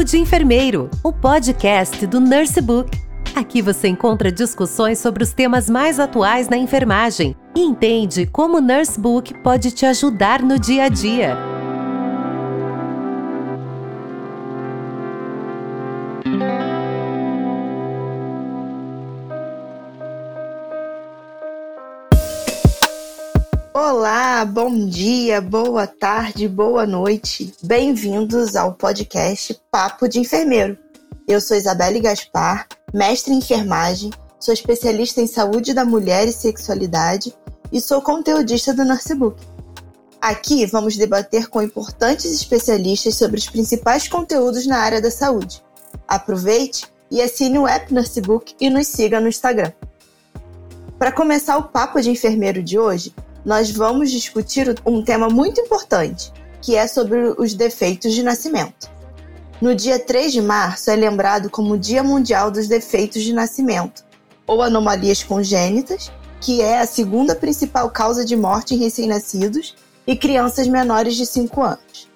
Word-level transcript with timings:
Papo 0.00 0.04
de 0.04 0.16
Enfermeiro, 0.16 0.88
o 1.04 1.12
podcast 1.12 2.06
do 2.06 2.20
Nurse 2.20 2.58
Book. 2.62 2.90
Aqui 3.34 3.60
você 3.60 3.86
encontra 3.88 4.32
discussões 4.32 4.98
sobre 4.98 5.22
os 5.22 5.34
temas 5.34 5.68
mais 5.68 6.00
atuais 6.00 6.48
na 6.48 6.56
enfermagem 6.56 7.36
e 7.54 7.60
entende 7.60 8.24
como 8.24 8.56
o 8.56 8.60
Nurse 8.62 8.98
Book 8.98 9.34
pode 9.42 9.70
te 9.70 9.84
ajudar 9.84 10.42
no 10.42 10.58
dia 10.58 10.84
a 10.84 10.88
dia. 10.88 11.49
Olá, 24.00 24.46
bom 24.46 24.86
dia, 24.86 25.42
boa 25.42 25.86
tarde, 25.86 26.48
boa 26.48 26.86
noite. 26.86 27.52
Bem-vindos 27.62 28.56
ao 28.56 28.72
podcast 28.72 29.60
Papo 29.70 30.08
de 30.08 30.18
Enfermeiro. 30.18 30.78
Eu 31.28 31.38
sou 31.38 31.54
Isabelle 31.54 32.00
Gaspar, 32.00 32.66
mestre 32.94 33.34
em 33.34 33.36
enfermagem, 33.36 34.10
sou 34.38 34.54
especialista 34.54 35.20
em 35.20 35.26
saúde 35.26 35.74
da 35.74 35.84
mulher 35.84 36.26
e 36.26 36.32
sexualidade 36.32 37.34
e 37.70 37.78
sou 37.78 38.00
conteudista 38.00 38.72
do 38.72 38.86
Nursebook. 38.86 39.38
Aqui 40.18 40.64
vamos 40.64 40.96
debater 40.96 41.48
com 41.48 41.60
importantes 41.60 42.32
especialistas 42.32 43.16
sobre 43.16 43.36
os 43.36 43.50
principais 43.50 44.08
conteúdos 44.08 44.66
na 44.66 44.78
área 44.78 45.02
da 45.02 45.10
saúde. 45.10 45.62
Aproveite 46.08 46.86
e 47.10 47.20
assine 47.20 47.58
o 47.58 47.68
app 47.68 47.92
Nursebook 47.92 48.54
e 48.58 48.70
nos 48.70 48.86
siga 48.86 49.20
no 49.20 49.28
Instagram. 49.28 49.72
Para 50.98 51.12
começar 51.12 51.58
o 51.58 51.64
papo 51.64 52.00
de 52.00 52.10
enfermeiro 52.10 52.62
de 52.62 52.78
hoje, 52.78 53.14
nós 53.44 53.70
vamos 53.70 54.10
discutir 54.10 54.74
um 54.84 55.02
tema 55.02 55.28
muito 55.28 55.60
importante, 55.60 56.32
que 56.60 56.76
é 56.76 56.86
sobre 56.86 57.34
os 57.38 57.54
defeitos 57.54 58.12
de 58.12 58.22
nascimento. 58.22 58.90
No 59.60 59.74
dia 59.74 59.98
3 59.98 60.32
de 60.32 60.40
março 60.40 60.90
é 60.90 60.96
lembrado 60.96 61.50
como 61.50 61.78
Dia 61.78 62.02
Mundial 62.02 62.50
dos 62.50 62.66
Defeitos 62.66 63.22
de 63.22 63.32
Nascimento, 63.32 64.04
ou 64.46 64.62
anomalias 64.62 65.22
congênitas, 65.22 66.10
que 66.40 66.62
é 66.62 66.80
a 66.80 66.86
segunda 66.86 67.34
principal 67.34 67.90
causa 67.90 68.24
de 68.24 68.36
morte 68.36 68.74
em 68.74 68.78
recém-nascidos 68.78 69.74
e 70.06 70.16
crianças 70.16 70.66
menores 70.66 71.14
de 71.14 71.26
5 71.26 71.62
anos. 71.62 72.08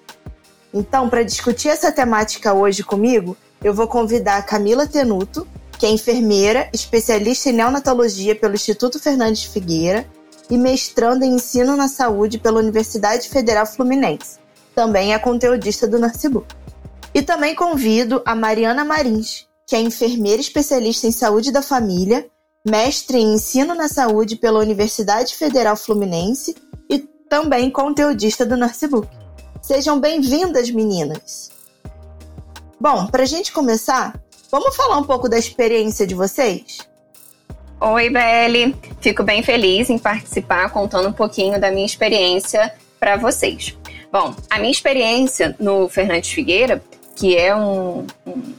Então, 0.73 1.07
para 1.07 1.23
discutir 1.23 1.69
essa 1.69 1.91
temática 1.91 2.53
hoje 2.53 2.83
comigo, 2.83 3.37
eu 3.63 3.73
vou 3.73 3.87
convidar 3.87 4.37
a 4.37 4.41
Camila 4.41 4.87
Tenuto, 4.87 5.47
que 5.77 5.85
é 5.85 5.89
enfermeira, 5.89 6.69
especialista 6.73 7.49
em 7.49 7.53
neonatologia 7.53 8.35
pelo 8.35 8.55
Instituto 8.55 8.99
Fernandes 8.99 9.43
Figueira 9.43 10.05
e 10.49 10.57
mestrando 10.57 11.23
em 11.23 11.35
ensino 11.35 11.75
na 11.75 11.87
saúde 11.87 12.37
pela 12.37 12.59
Universidade 12.59 13.29
Federal 13.29 13.65
Fluminense. 13.65 14.37
Também 14.73 15.13
é 15.13 15.19
conteudista 15.19 15.87
do 15.87 15.99
Narcibu. 15.99 16.45
E 17.13 17.21
também 17.21 17.55
convido 17.55 18.21
a 18.25 18.35
Mariana 18.35 18.83
Marins, 18.83 19.47
que 19.65 19.75
é 19.75 19.79
enfermeira 19.79 20.41
especialista 20.41 21.07
em 21.07 21.11
saúde 21.11 21.51
da 21.51 21.61
família, 21.61 22.27
mestre 22.65 23.17
em 23.17 23.33
ensino 23.33 23.73
na 23.73 23.87
saúde 23.87 24.35
pela 24.35 24.59
Universidade 24.59 25.35
Federal 25.35 25.75
Fluminense 25.75 26.55
e 26.89 26.99
também 27.29 27.69
conteudista 27.69 28.45
do 28.45 28.57
Narcibook. 28.57 29.07
Sejam 29.61 29.99
bem-vindas, 29.99 30.69
meninas! 30.69 31.49
Bom, 32.79 33.07
para 33.07 33.23
a 33.23 33.25
gente 33.25 33.51
começar, 33.51 34.19
vamos 34.51 34.75
falar 34.75 34.97
um 34.97 35.03
pouco 35.03 35.29
da 35.29 35.37
experiência 35.37 36.05
de 36.05 36.13
vocês? 36.13 36.79
Oi, 37.79 38.09
Belle. 38.09 38.75
Fico 39.01 39.21
bem 39.21 39.43
feliz 39.43 39.89
em 39.89 39.97
participar, 39.97 40.69
contando 40.69 41.09
um 41.09 41.13
pouquinho 41.13 41.59
da 41.59 41.69
minha 41.69 41.85
experiência 41.85 42.73
para 42.99 43.17
vocês. 43.17 43.77
Bom, 44.11 44.33
a 44.49 44.57
minha 44.57 44.71
experiência 44.71 45.55
no 45.59 45.89
Fernandes 45.89 46.31
Figueira, 46.31 46.81
que 47.17 47.37
é 47.37 47.53
um, 47.53 48.07
um, 48.25 48.53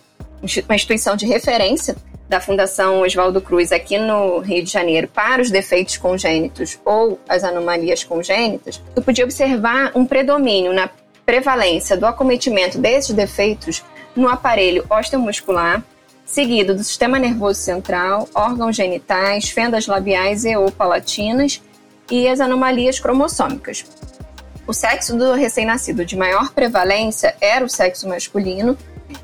uma 0.66 0.74
instituição 0.74 1.16
de 1.16 1.26
referência 1.26 1.96
da 2.28 2.40
Fundação 2.40 3.00
Oswaldo 3.00 3.40
Cruz 3.40 3.72
aqui 3.72 3.96
no 3.98 4.38
Rio 4.40 4.62
de 4.62 4.70
Janeiro 4.70 5.08
para 5.08 5.40
os 5.40 5.50
defeitos 5.50 5.96
congênitos 5.96 6.78
ou 6.84 7.18
as 7.28 7.42
anomalias 7.42 8.04
congênitas, 8.04 8.82
eu 8.94 9.02
podia 9.02 9.24
observar 9.24 9.92
um 9.94 10.04
predomínio 10.04 10.74
na 10.74 10.90
prevalência 11.24 11.96
do 11.96 12.04
acometimento 12.04 12.78
desses 12.78 13.14
defeitos 13.14 13.82
no 14.14 14.28
aparelho 14.28 14.84
osteomuscular, 14.90 15.82
seguido 16.26 16.74
do 16.74 16.82
sistema 16.82 17.18
nervoso 17.18 17.60
central, 17.60 18.28
órgãos 18.34 18.74
genitais, 18.74 19.48
fendas 19.48 19.86
labiais 19.86 20.44
e 20.44 20.54
ou 20.56 20.70
palatinas 20.70 21.62
e 22.10 22.28
as 22.28 22.40
anomalias 22.40 22.98
cromossômicas. 22.98 23.84
O 24.66 24.72
sexo 24.74 25.16
do 25.16 25.32
recém-nascido 25.32 26.04
de 26.04 26.16
maior 26.16 26.52
prevalência 26.52 27.36
era 27.40 27.64
o 27.64 27.68
sexo 27.68 28.08
masculino 28.08 28.76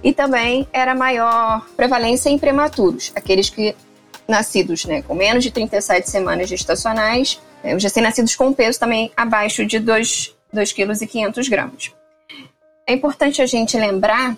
e 0.02 0.12
também 0.14 0.68
era 0.72 0.94
maior 0.94 1.66
prevalência 1.76 2.30
em 2.30 2.38
prematuros, 2.38 3.10
aqueles 3.16 3.50
que 3.50 3.74
nascidos 4.28 4.84
né, 4.84 5.02
com 5.02 5.16
menos 5.16 5.42
de 5.42 5.50
37 5.50 6.08
semanas 6.08 6.48
gestacionais, 6.48 7.40
né, 7.64 7.74
os 7.74 7.82
recém-nascidos 7.82 8.36
com 8.36 8.52
peso 8.52 8.78
também 8.78 9.10
abaixo 9.16 9.66
de 9.66 9.80
2,5 9.80 10.30
kg. 11.08 11.92
É 12.86 12.92
importante 12.92 13.42
a 13.42 13.46
gente 13.46 13.76
lembrar 13.76 14.36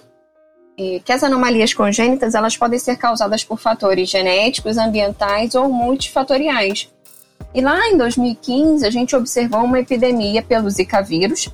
que 0.77 1.13
as 1.13 1.23
anomalias 1.23 1.73
congênitas 1.73 2.35
elas 2.35 2.57
podem 2.57 2.79
ser 2.79 2.97
causadas 2.97 3.45
por 3.45 3.59
fatores 3.59 4.09
genéticos, 4.09 4.77
ambientais 4.77 5.55
ou 5.55 5.69
multifatoriais. 5.69 6.89
E 7.55 7.61
lá 7.61 7.89
em 7.89 7.97
2015 7.97 8.85
a 8.85 8.91
gente 8.91 9.15
observou 9.15 9.63
uma 9.63 9.79
epidemia 9.79 10.43
pelo 10.43 10.69
Zika 10.69 11.01
vírus 11.01 11.49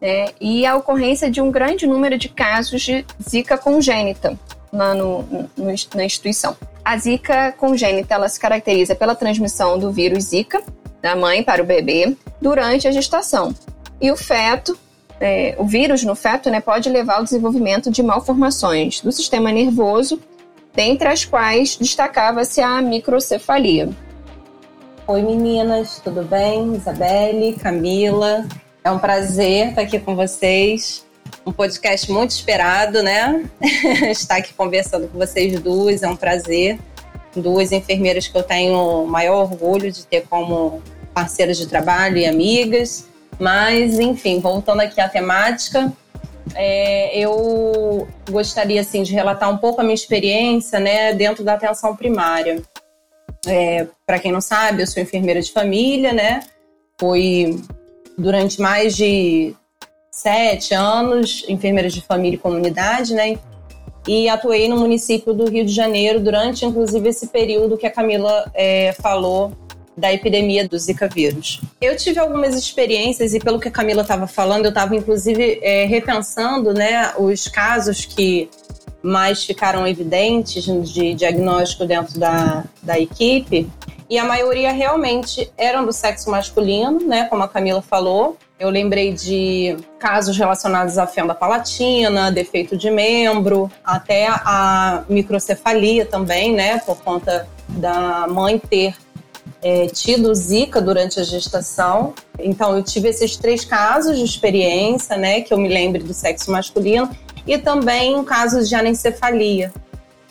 né, 0.00 0.26
e 0.40 0.66
a 0.66 0.76
ocorrência 0.76 1.30
de 1.30 1.40
um 1.40 1.50
grande 1.50 1.86
número 1.86 2.18
de 2.18 2.28
casos 2.28 2.82
de 2.82 3.04
Zika 3.28 3.56
congênita 3.56 4.38
lá 4.72 4.94
no, 4.94 5.22
no, 5.22 5.74
na 5.94 6.04
instituição. 6.04 6.56
A 6.84 6.96
Zika 6.96 7.52
congênita 7.52 8.14
ela 8.14 8.28
se 8.28 8.38
caracteriza 8.38 8.94
pela 8.94 9.14
transmissão 9.14 9.78
do 9.78 9.92
vírus 9.92 10.24
Zika 10.24 10.62
da 11.00 11.14
mãe 11.14 11.42
para 11.42 11.62
o 11.62 11.66
bebê 11.66 12.16
durante 12.40 12.88
a 12.88 12.92
gestação. 12.92 13.54
E 14.00 14.10
o 14.10 14.16
feto 14.16 14.76
é, 15.20 15.54
o 15.58 15.64
vírus 15.64 16.02
no 16.02 16.14
feto 16.14 16.50
né, 16.50 16.60
pode 16.60 16.88
levar 16.88 17.16
ao 17.16 17.24
desenvolvimento 17.24 17.90
de 17.90 18.02
malformações 18.02 19.00
do 19.00 19.10
sistema 19.10 19.50
nervoso, 19.50 20.20
dentre 20.74 21.08
as 21.08 21.24
quais 21.24 21.76
destacava-se 21.76 22.60
a 22.60 22.82
microcefalia. 22.82 23.88
Oi 25.06 25.22
meninas, 25.22 26.00
tudo 26.02 26.22
bem? 26.22 26.74
Isabelle, 26.74 27.54
Camila, 27.54 28.44
é 28.84 28.90
um 28.90 28.98
prazer 28.98 29.68
estar 29.68 29.82
aqui 29.82 29.98
com 29.98 30.14
vocês. 30.14 31.04
Um 31.46 31.52
podcast 31.52 32.10
muito 32.10 32.30
esperado, 32.30 33.02
né? 33.02 33.48
estar 34.10 34.36
aqui 34.36 34.52
conversando 34.52 35.08
com 35.08 35.18
vocês 35.18 35.58
duas, 35.60 36.02
é 36.02 36.08
um 36.08 36.16
prazer. 36.16 36.78
Duas 37.34 37.70
enfermeiras 37.70 38.26
que 38.26 38.36
eu 38.36 38.42
tenho 38.42 39.04
o 39.04 39.06
maior 39.06 39.42
orgulho 39.42 39.90
de 39.92 40.04
ter 40.06 40.26
como 40.28 40.82
parceiras 41.14 41.56
de 41.56 41.66
trabalho 41.66 42.18
e 42.18 42.26
amigas. 42.26 43.06
Mas, 43.38 43.98
enfim, 43.98 44.40
voltando 44.40 44.80
aqui 44.80 45.00
à 45.00 45.08
temática, 45.08 45.92
é, 46.54 47.18
eu 47.18 48.08
gostaria 48.30 48.80
assim 48.80 49.02
de 49.02 49.12
relatar 49.12 49.50
um 49.50 49.58
pouco 49.58 49.80
a 49.80 49.84
minha 49.84 49.94
experiência, 49.94 50.80
né, 50.80 51.12
dentro 51.12 51.44
da 51.44 51.54
atenção 51.54 51.94
primária. 51.94 52.62
É, 53.46 53.86
Para 54.06 54.18
quem 54.18 54.32
não 54.32 54.40
sabe, 54.40 54.82
eu 54.82 54.86
sou 54.86 55.02
enfermeira 55.02 55.40
de 55.40 55.52
família, 55.52 56.12
né? 56.12 56.40
Fui 56.98 57.60
durante 58.18 58.60
mais 58.60 58.96
de 58.96 59.54
sete 60.10 60.74
anos 60.74 61.44
enfermeira 61.46 61.90
de 61.90 62.00
família 62.00 62.36
e 62.36 62.40
comunidade, 62.40 63.14
né? 63.14 63.38
E 64.08 64.28
atuei 64.28 64.68
no 64.68 64.78
município 64.78 65.34
do 65.34 65.50
Rio 65.50 65.64
de 65.64 65.72
Janeiro 65.72 66.20
durante, 66.20 66.64
inclusive, 66.64 67.08
esse 67.08 67.26
período 67.26 67.76
que 67.76 67.86
a 67.86 67.90
Camila 67.90 68.50
é, 68.54 68.92
falou 68.92 69.52
da 69.96 70.12
epidemia 70.12 70.68
do 70.68 70.78
Zika 70.78 71.08
vírus. 71.08 71.60
Eu 71.80 71.96
tive 71.96 72.18
algumas 72.18 72.54
experiências 72.54 73.32
e 73.34 73.40
pelo 73.40 73.58
que 73.58 73.68
a 73.68 73.70
Camila 73.70 74.02
estava 74.02 74.26
falando, 74.26 74.66
eu 74.66 74.70
estava 74.70 74.94
inclusive 74.94 75.58
é, 75.62 75.84
repensando, 75.86 76.74
né, 76.74 77.12
os 77.18 77.48
casos 77.48 78.04
que 78.04 78.50
mais 79.02 79.44
ficaram 79.44 79.86
evidentes 79.86 80.64
de 80.92 81.14
diagnóstico 81.14 81.86
dentro 81.86 82.18
da, 82.18 82.64
da 82.82 82.98
equipe 82.98 83.68
e 84.08 84.18
a 84.18 84.24
maioria 84.24 84.70
realmente 84.70 85.50
eram 85.56 85.84
do 85.84 85.92
sexo 85.92 86.30
masculino, 86.30 87.00
né, 87.06 87.24
como 87.24 87.42
a 87.42 87.48
Camila 87.48 87.82
falou. 87.82 88.36
Eu 88.58 88.70
lembrei 88.70 89.12
de 89.12 89.76
casos 89.98 90.36
relacionados 90.36 90.96
à 90.96 91.06
fenda 91.06 91.34
palatina, 91.34 92.30
defeito 92.30 92.76
de 92.76 92.90
membro, 92.90 93.70
até 93.84 94.28
a 94.28 95.04
microcefalia 95.08 96.06
também, 96.06 96.54
né, 96.54 96.78
por 96.78 96.96
conta 96.98 97.48
da 97.68 98.26
mãe 98.28 98.58
ter 98.58 98.94
é, 99.66 99.88
tido 99.88 100.32
Zika 100.32 100.80
durante 100.80 101.18
a 101.18 101.24
gestação. 101.24 102.14
Então, 102.38 102.76
eu 102.76 102.84
tive 102.84 103.08
esses 103.08 103.36
três 103.36 103.64
casos 103.64 104.16
de 104.16 104.24
experiência, 104.24 105.16
né, 105.16 105.40
que 105.40 105.52
eu 105.52 105.58
me 105.58 105.68
lembre 105.68 106.04
do 106.04 106.14
sexo 106.14 106.52
masculino, 106.52 107.10
e 107.44 107.58
também 107.58 108.22
casos 108.22 108.68
de 108.68 108.76
anencefalia. 108.76 109.72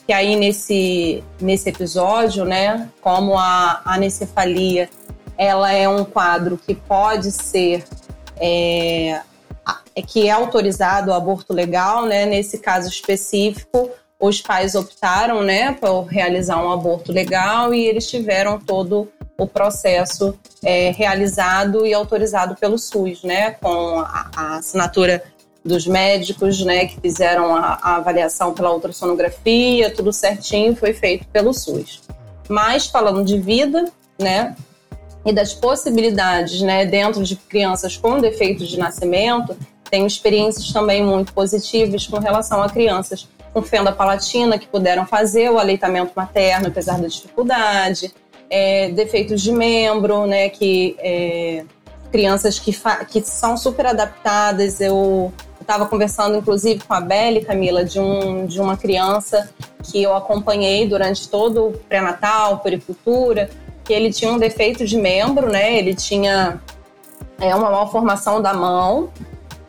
Que 0.07 0.13
aí, 0.13 0.37
nesse, 0.37 1.21
nesse 1.41 1.67
episódio, 1.67 2.45
né, 2.45 2.89
como 3.01 3.37
a 3.37 3.81
anencefalia 3.83 4.89
ela 5.37 5.69
é 5.69 5.89
um 5.89 6.05
quadro 6.05 6.57
que 6.57 6.73
pode 6.73 7.29
ser 7.29 7.83
é, 8.37 9.19
é 9.93 10.01
que 10.01 10.29
é 10.29 10.31
autorizado 10.31 11.11
o 11.11 11.13
aborto 11.13 11.51
legal, 11.51 12.05
né? 12.05 12.25
Nesse 12.25 12.57
caso 12.57 12.87
específico, 12.87 13.89
os 14.17 14.41
pais 14.41 14.75
optaram, 14.75 15.43
né, 15.43 15.73
por 15.73 16.03
realizar 16.03 16.63
um 16.63 16.71
aborto 16.71 17.11
legal 17.11 17.73
e 17.73 17.85
eles 17.85 18.09
tiveram 18.09 18.57
todo 18.57 19.09
o 19.37 19.45
processo 19.45 20.37
é, 20.63 20.91
realizado 20.91 21.85
e 21.85 21.93
autorizado 21.93 22.55
pelo 22.55 22.77
SUS, 22.77 23.23
né, 23.23 23.51
com 23.61 23.99
a, 23.99 24.31
a 24.35 24.55
assinatura 24.57 25.23
dos 25.63 25.85
médicos, 25.87 26.63
né, 26.63 26.85
que 26.85 26.99
fizeram 27.01 27.55
a, 27.55 27.79
a, 27.81 27.95
avaliação 27.95 28.53
pela 28.53 28.71
ultrassonografia, 28.73 29.93
tudo 29.93 30.13
certinho, 30.13 30.75
foi 30.75 30.93
feito 30.93 31.27
pelo 31.27 31.53
SUS. 31.53 32.01
Mas 32.47 32.87
falando 32.87 33.23
de 33.23 33.39
vida, 33.39 33.85
né, 34.17 34.55
e 35.25 35.33
das 35.33 35.53
possibilidades, 35.53 36.61
né, 36.61 36.85
dentro 36.85 37.23
de 37.23 37.35
crianças 37.35 37.97
com 37.97 38.19
defeitos 38.19 38.67
de 38.67 38.77
nascimento, 38.77 39.57
tenho 39.89 40.05
experiências 40.05 40.71
também 40.71 41.03
muito 41.03 41.33
positivas 41.33 42.05
com 42.07 42.19
relação 42.19 42.61
a 42.61 42.69
crianças 42.69 43.27
com 43.55 43.61
fenda 43.61 43.89
palatina 43.89 44.59
que 44.59 44.67
puderam 44.67 45.05
fazer 45.05 45.49
o 45.49 45.57
aleitamento 45.57 46.11
materno, 46.13 46.67
apesar 46.67 46.99
da 46.99 47.07
dificuldade, 47.07 48.13
é, 48.49 48.89
defeitos 48.89 49.41
de 49.41 49.51
membro, 49.51 50.25
né, 50.25 50.49
que 50.49 50.95
é, 50.99 51.63
crianças 52.11 52.59
que, 52.59 52.71
que 53.09 53.21
são 53.21 53.57
super 53.57 53.87
adaptadas. 53.87 54.79
Eu 54.79 55.33
estava 55.59 55.85
conversando, 55.85 56.37
inclusive, 56.37 56.83
com 56.83 56.93
a 56.93 57.01
Belle, 57.01 57.43
Camila, 57.43 57.83
de, 57.83 57.99
um, 57.99 58.45
de 58.45 58.61
uma 58.61 58.77
criança 58.77 59.49
que 59.83 60.01
eu 60.01 60.15
acompanhei 60.15 60.87
durante 60.87 61.27
todo 61.27 61.67
o 61.67 61.71
pré-natal, 61.73 62.59
pericultura, 62.59 63.49
que 63.83 63.91
ele 63.91 64.11
tinha 64.11 64.31
um 64.31 64.37
defeito 64.37 64.85
de 64.85 64.97
membro, 64.97 65.49
né? 65.49 65.77
Ele 65.77 65.93
tinha 65.93 66.61
é, 67.39 67.53
uma 67.55 67.69
malformação 67.69 68.41
da 68.41 68.53
mão. 68.53 69.09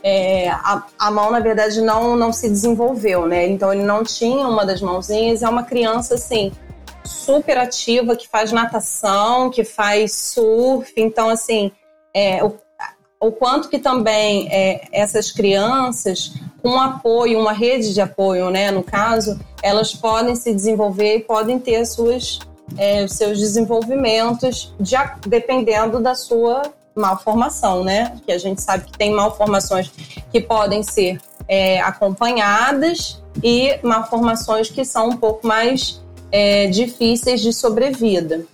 É, 0.03 0.49
a, 0.51 0.85
a, 0.99 1.11
mão, 1.11 1.31
na 1.33 1.41
verdade, 1.41 1.81
não, 1.81 2.15
não 2.15 2.33
se 2.33 2.49
desenvolveu, 2.49 3.27
né? 3.27 3.47
Então, 3.49 3.73
ele 3.73 3.83
não 3.83 4.05
tinha 4.05 4.47
uma 4.47 4.65
das 4.65 4.81
mãozinhas. 4.81 5.43
É 5.43 5.49
uma 5.49 5.65
criança, 5.65 6.15
assim, 6.15 6.53
super 7.27 7.59
ativa, 7.59 8.15
que 8.15 8.29
faz 8.29 8.53
natação, 8.53 9.51
que 9.51 9.65
faz 9.65 10.13
surf. 10.13 10.93
Então, 10.97 11.29
assim, 11.29 11.73
é, 12.15 12.43
o, 12.45 12.55
o 13.21 13.33
quanto 13.33 13.69
que 13.69 13.79
também 13.79 14.49
é, 14.51 14.87
essas 14.93 15.33
crianças, 15.33 16.35
com 16.63 16.81
apoio, 16.81 17.41
uma 17.41 17.53
rede 17.53 17.93
de 17.93 18.01
apoio, 18.01 18.49
né, 18.51 18.71
no 18.71 18.83
caso, 18.83 19.39
elas 19.63 19.93
podem 19.93 20.37
se 20.37 20.55
desenvolver 20.55 21.17
e 21.17 21.21
podem 21.21 21.59
ter 21.59 21.85
suas, 21.85 22.39
é, 22.79 23.09
seus 23.09 23.41
desenvolvimentos 23.41 24.73
de, 24.79 24.95
dependendo 25.27 26.01
da 26.01 26.15
sua 26.15 26.63
malformação, 26.95 27.85
né? 27.85 28.17
Que 28.25 28.33
a 28.33 28.39
gente 28.39 28.63
sabe 28.63 28.87
que 28.87 28.97
tem 28.97 29.13
malformações 29.13 29.93
que 30.33 30.41
podem 30.41 30.83
ser 30.83 31.21
é, 31.47 31.79
acompanhadas 31.83 33.23
e 33.43 33.79
malformações 33.83 34.71
que 34.71 34.83
são 34.83 35.11
um 35.11 35.17
pouco 35.17 35.47
mais 35.47 36.01
é, 36.37 36.67
difíceis 36.67 37.41
de 37.41 37.51
sobrevida. 37.51 38.45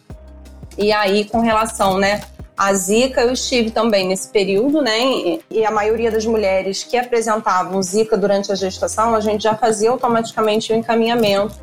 E 0.79 0.93
aí, 0.93 1.25
com 1.25 1.41
relação, 1.41 1.99
né, 1.99 2.21
à 2.57 2.73
Zika, 2.73 3.23
eu 3.23 3.33
estive 3.33 3.73
também 3.73 4.07
nesse 4.07 4.29
período, 4.29 4.81
né, 4.81 5.41
e 5.51 5.67
a 5.67 5.71
maioria 5.71 6.09
das 6.09 6.25
mulheres 6.25 6.85
que 6.85 6.97
apresentavam 6.97 7.83
Zika 7.83 8.17
durante 8.17 8.53
a 8.53 8.55
gestação, 8.55 9.17
a 9.17 9.21
gente 9.21 9.43
já 9.43 9.57
fazia 9.57 9.91
automaticamente 9.91 10.73
o 10.73 10.77
encaminhamento 10.77 11.57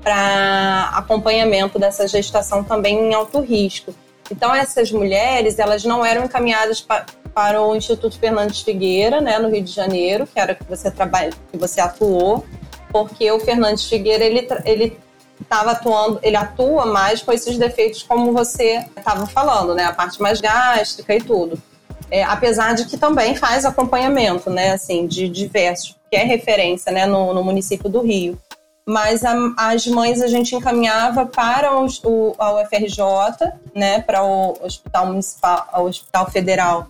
para 0.00 0.92
acompanhamento 0.94 1.76
dessa 1.76 2.06
gestação 2.06 2.62
também 2.62 3.08
em 3.08 3.12
alto 3.12 3.40
risco. 3.40 3.92
Então, 4.30 4.54
essas 4.54 4.92
mulheres, 4.92 5.58
elas 5.58 5.84
não 5.84 6.04
eram 6.04 6.24
encaminhadas 6.24 6.80
pa 6.80 7.04
para 7.34 7.60
o 7.60 7.74
Instituto 7.74 8.16
Fernandes 8.16 8.60
Figueira, 8.60 9.20
né, 9.20 9.40
no 9.40 9.48
Rio 9.48 9.64
de 9.64 9.72
Janeiro, 9.72 10.24
que 10.24 10.38
era 10.38 10.54
que 10.54 10.62
você 10.68 10.88
trabalha, 10.88 11.32
que 11.50 11.58
você 11.58 11.80
atuou, 11.80 12.44
porque 12.92 13.28
o 13.32 13.40
Fernandes 13.40 13.88
Figueira 13.88 14.24
ele, 14.24 14.46
ele 14.64 15.03
estava 15.44 15.72
atuando, 15.72 16.18
ele 16.22 16.36
atua 16.36 16.86
mais 16.86 17.22
com 17.22 17.32
esses 17.32 17.56
defeitos 17.56 18.02
como 18.02 18.32
você 18.32 18.84
estava 18.96 19.26
falando, 19.26 19.74
né? 19.74 19.84
A 19.84 19.92
parte 19.92 20.20
mais 20.20 20.40
gástrica 20.40 21.14
e 21.14 21.20
tudo. 21.20 21.60
É, 22.10 22.22
apesar 22.24 22.74
de 22.74 22.84
que 22.86 22.96
também 22.96 23.34
faz 23.36 23.64
acompanhamento, 23.64 24.50
né? 24.50 24.72
Assim, 24.72 25.06
de 25.06 25.28
diversos, 25.28 25.96
que 26.10 26.16
é 26.16 26.24
referência, 26.24 26.90
né? 26.90 27.06
No, 27.06 27.32
no 27.32 27.44
município 27.44 27.88
do 27.88 28.00
Rio. 28.00 28.38
Mas 28.86 29.24
a, 29.24 29.34
as 29.56 29.86
mães 29.86 30.20
a 30.20 30.26
gente 30.26 30.54
encaminhava 30.54 31.24
para 31.24 31.80
os, 31.80 32.02
o, 32.04 32.34
a 32.38 32.60
UFRJ, 32.60 32.98
né? 33.74 34.00
Para 34.00 34.22
o 34.22 34.58
Hospital 34.62 35.06
Municipal, 35.06 35.66
o 35.74 35.82
Hospital 35.82 36.30
Federal 36.30 36.88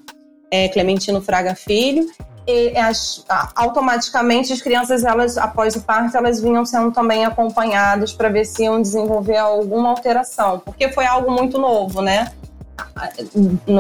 é, 0.51 0.69
Clementino 0.69 1.21
Fraga 1.21 1.55
Filho 1.55 2.07
e 2.47 2.77
as, 2.77 3.25
automaticamente 3.55 4.53
as 4.53 4.61
crianças 4.61 5.05
elas 5.05 5.39
após 5.39 5.77
o 5.77 5.81
parto 5.81 6.17
elas 6.17 6.41
vinham 6.41 6.65
sendo 6.65 6.93
também 6.93 7.25
acompanhadas 7.25 8.13
para 8.13 8.29
ver 8.29 8.45
se 8.45 8.65
iam 8.65 8.81
desenvolver 8.83 9.39
alguma 9.39 9.91
alteração 9.91 10.59
porque 10.59 10.91
foi 10.91 11.07
algo 11.07 11.31
muito 11.31 11.59
novo 11.59 12.03
né? 12.03 12.31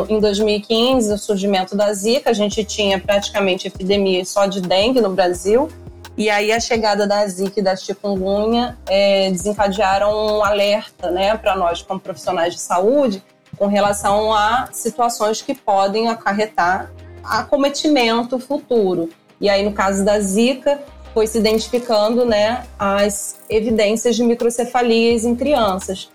Em 0.08 0.20
2015 0.20 1.12
o 1.12 1.18
surgimento 1.18 1.76
da 1.76 1.92
zika 1.92 2.30
a 2.30 2.32
gente 2.32 2.64
tinha 2.64 2.98
praticamente 2.98 3.68
epidemia 3.68 4.24
só 4.24 4.46
de 4.46 4.60
dengue 4.60 5.00
no 5.00 5.10
Brasil 5.10 5.68
e 6.16 6.30
aí 6.30 6.52
a 6.52 6.60
chegada 6.60 7.06
da 7.06 7.26
zika 7.26 7.60
e 7.60 7.62
da 7.62 7.76
chikungunya 7.76 8.78
é, 8.86 9.30
desencadearam 9.30 10.38
um 10.38 10.44
alerta 10.44 11.10
né 11.10 11.36
para 11.36 11.54
nós 11.54 11.82
como 11.82 12.00
profissionais 12.00 12.54
de 12.54 12.60
saúde 12.60 13.22
com 13.58 13.66
relação 13.66 14.32
a 14.32 14.68
situações 14.72 15.42
que 15.42 15.54
podem 15.54 16.08
acarretar 16.08 16.90
acometimento 17.24 18.38
futuro. 18.38 19.08
E 19.40 19.48
aí, 19.48 19.62
no 19.62 19.72
caso 19.72 20.04
da 20.04 20.18
Zika, 20.20 20.80
foi 21.12 21.26
se 21.26 21.38
identificando 21.38 22.24
né, 22.24 22.64
as 22.78 23.36
evidências 23.48 24.16
de 24.16 24.24
microcefalias 24.24 25.24
em 25.24 25.36
crianças. 25.36 26.10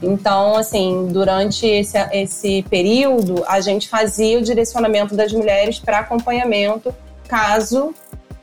Então, 0.00 0.56
assim, 0.56 1.08
durante 1.10 1.66
esse, 1.66 1.98
esse 2.12 2.62
período, 2.70 3.44
a 3.48 3.60
gente 3.60 3.88
fazia 3.88 4.38
o 4.38 4.42
direcionamento 4.42 5.16
das 5.16 5.32
mulheres 5.32 5.80
para 5.80 5.98
acompanhamento, 5.98 6.94
caso 7.26 7.92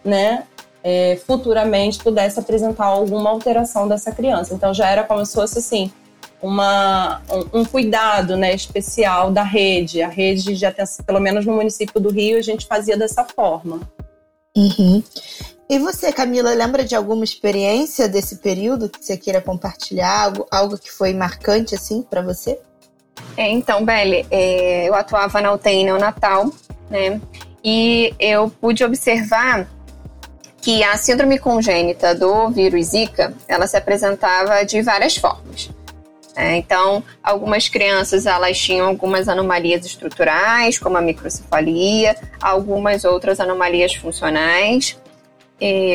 né, 0.04 0.44
é, 0.83 1.18
futuramente 1.25 2.04
pudesse 2.04 2.38
apresentar 2.38 2.86
alguma 2.86 3.30
alteração 3.30 3.88
dessa 3.88 4.12
criança. 4.12 4.54
Então, 4.54 4.74
já 4.74 4.89
era 4.89 5.04
como 5.04 5.25
se 5.25 5.33
fosse 5.33 5.59
assim, 5.59 5.92
uma, 6.44 7.22
um, 7.30 7.62
um, 7.62 7.66
cuidado 7.66 8.36
né, 8.36 8.54
especial 8.54 9.31
da 9.31 9.44
rede. 9.44 10.01
A 10.01 10.10
rede 10.10 10.56
de 10.56 10.66
atenção, 10.66 11.06
pelo 11.06 11.22
menos 11.22 11.45
no 11.45 11.54
município 11.54 12.01
do 12.01 12.10
Rio, 12.12 12.38
a 12.38 12.42
gente 12.42 12.68
fazia 12.68 12.98
dessa 12.98 13.24
forma. 13.24 13.80
Uhum. 14.56 15.02
E 15.69 15.80
você, 15.80 16.12
Camila, 16.12 16.54
lembra 16.54 16.83
de 16.83 16.95
alguma 16.95 17.23
experiência 17.23 18.09
desse 18.09 18.35
período 18.35 18.90
que 18.90 19.04
você 19.04 19.16
queira 19.16 19.42
compartilhar? 19.42 20.26
Algo, 20.26 20.47
algo 20.52 20.78
que 20.78 20.92
foi 20.92 21.14
marcante 21.14 21.73
assim 21.73 22.02
para 22.04 22.21
você? 22.21 22.59
É, 23.38 23.50
então, 23.50 23.83
Belle, 23.85 24.28
é, 24.30 24.88
eu 24.88 24.94
atuava 24.94 25.40
na 25.40 25.54
UTI 25.54 25.85
neonatal, 25.85 26.52
né? 26.90 27.21
E 27.64 28.14
eu 28.19 28.50
pude 28.50 28.83
observar 28.83 29.68
que 30.62 30.83
a 30.83 30.97
síndrome 30.97 31.40
congênita 31.40 32.14
do 32.14 32.50
vírus 32.50 32.88
Zika, 32.88 33.33
ela 33.47 33.66
se 33.66 33.78
apresentava 33.78 34.64
de 34.64 34.81
várias 34.81 35.16
formas. 35.16 35.69
É, 36.35 36.56
então, 36.56 37.04
algumas 37.21 37.69
crianças 37.69 38.25
elas 38.25 38.59
tinham 38.59 38.87
algumas 38.87 39.30
anomalias 39.30 39.85
estruturais, 39.85 40.80
como 40.80 40.97
a 40.97 41.02
microcefalia, 41.02 42.16
algumas 42.42 43.06
outras 43.06 43.40
anomalias 43.40 43.94
funcionais, 43.94 44.97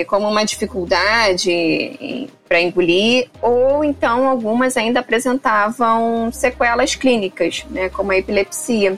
como 0.06 0.28
uma 0.28 0.44
dificuldade 0.44 2.28
para 2.48 2.60
engolir, 2.60 3.28
ou 3.42 3.84
então 3.84 4.26
algumas 4.26 4.76
ainda 4.76 5.00
apresentavam 5.00 6.30
sequelas 6.32 6.94
clínicas, 6.94 7.66
né, 7.70 7.88
como 7.90 8.12
a 8.12 8.16
epilepsia. 8.16 8.96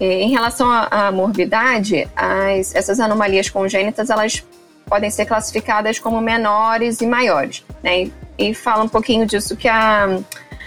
Em 0.00 0.30
relação 0.30 0.68
à 0.68 1.12
morbidade, 1.12 2.08
as, 2.16 2.74
essas 2.74 2.98
anomalias 2.98 3.48
congênitas 3.50 4.10
elas 4.10 4.42
podem 4.86 5.10
ser 5.10 5.26
classificadas 5.26 5.98
como 5.98 6.20
menores 6.20 7.00
e 7.00 7.06
maiores. 7.06 7.64
Né? 7.82 8.04
E, 8.04 8.12
e 8.38 8.54
fala 8.54 8.82
um 8.82 8.88
pouquinho 8.88 9.24
disso 9.26 9.56
que 9.56 9.68
a 9.68 10.18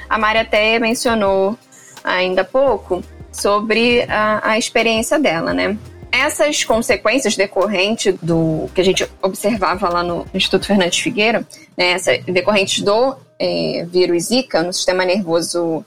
a 0.09 0.17
Mari 0.17 0.39
até 0.39 0.79
mencionou 0.79 1.57
ainda 2.03 2.41
há 2.41 2.45
pouco 2.45 3.03
sobre 3.31 4.03
a, 4.03 4.51
a 4.51 4.57
experiência 4.57 5.19
dela, 5.19 5.53
né? 5.53 5.77
Essas 6.11 6.63
consequências 6.63 7.35
decorrentes 7.35 8.15
do 8.21 8.69
que 8.73 8.79
a 8.79 8.83
gente 8.83 9.05
observava 9.21 9.89
lá 9.89 10.01
no 10.01 10.25
Instituto 10.33 10.65
Fernandes 10.65 10.99
Figueira, 10.99 11.45
né, 11.75 11.91
essa, 11.91 12.17
decorrentes 12.19 12.81
do 12.81 13.17
é, 13.37 13.85
vírus 13.89 14.25
Zika 14.27 14.63
no 14.63 14.71
sistema 14.71 15.03
nervoso 15.03 15.83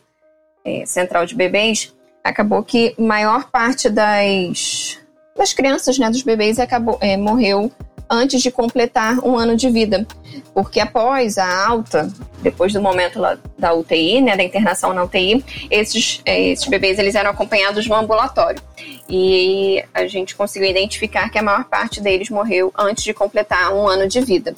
é, 0.65 0.85
central 0.85 1.25
de 1.25 1.35
bebês, 1.35 1.95
acabou 2.23 2.63
que 2.63 2.95
maior 2.99 3.51
parte 3.51 3.89
das, 3.89 4.99
das 5.35 5.55
crianças, 5.55 5.99
né, 5.99 6.11
dos 6.11 6.23
bebês, 6.23 6.59
acabou, 6.59 6.99
é, 7.01 7.17
morreu 7.17 7.73
antes 8.11 8.43
de 8.43 8.50
completar 8.50 9.19
um 9.21 9.37
ano 9.37 9.57
de 9.57 9.71
vida. 9.71 10.07
Porque 10.55 10.81
após 10.81 11.38
a 11.38 11.67
alta, 11.67 12.11
depois 12.43 12.73
do 12.73 12.81
momento 12.81 13.21
da 13.57 13.75
UTI, 13.75 14.21
né, 14.21 14.37
da 14.37 14.43
internação 14.43 14.93
na 14.93 15.05
UTI, 15.05 15.45
esses, 15.71 16.21
é, 16.25 16.50
esses 16.50 16.67
bebês 16.69 16.99
eles 16.99 17.15
eram 17.15 17.31
acompanhados 17.31 17.87
no 17.87 17.95
ambulatório. 17.95 18.61
E 19.09 19.85
a 19.93 20.07
gente 20.07 20.35
conseguiu 20.35 20.69
identificar 20.69 21.31
que 21.31 21.38
a 21.38 21.43
maior 21.43 21.65
parte 21.65 22.00
deles 22.00 22.31
morreu 22.31 22.73
antes 22.77 23.05
de 23.05 23.15
completar 23.15 23.73
um 23.73 23.87
ano 23.87 24.07
de 24.07 24.21
vida. 24.21 24.55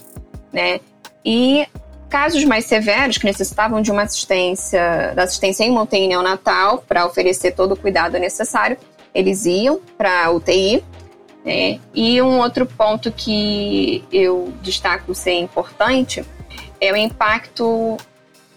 Né? 0.53 0.81
E 1.25 1.67
casos 2.09 2.45
mais 2.45 2.65
severos 2.65 3.19
que 3.19 3.25
necessitavam 3.25 3.81
de 3.81 3.91
uma 3.91 4.03
assistência, 4.03 5.13
da 5.15 5.23
assistência 5.23 5.65
em 5.65 5.79
UTI 5.79 6.09
neonatal 6.09 6.85
para 6.87 7.07
oferecer 7.07 7.53
todo 7.53 7.73
o 7.73 7.77
cuidado 7.77 8.19
necessário, 8.19 8.77
eles 9.15 9.47
iam 9.47 9.81
para 9.97 10.27
a 10.27 10.31
UTI 10.31 10.83
né? 11.45 11.81
E 11.95 12.21
um 12.21 12.39
outro 12.39 12.67
ponto 12.67 13.11
que 13.11 14.05
eu 14.13 14.53
destaco 14.63 15.15
ser 15.15 15.35
importante 15.35 16.25
é 16.81 16.93
o 16.93 16.97
impacto 16.97 17.97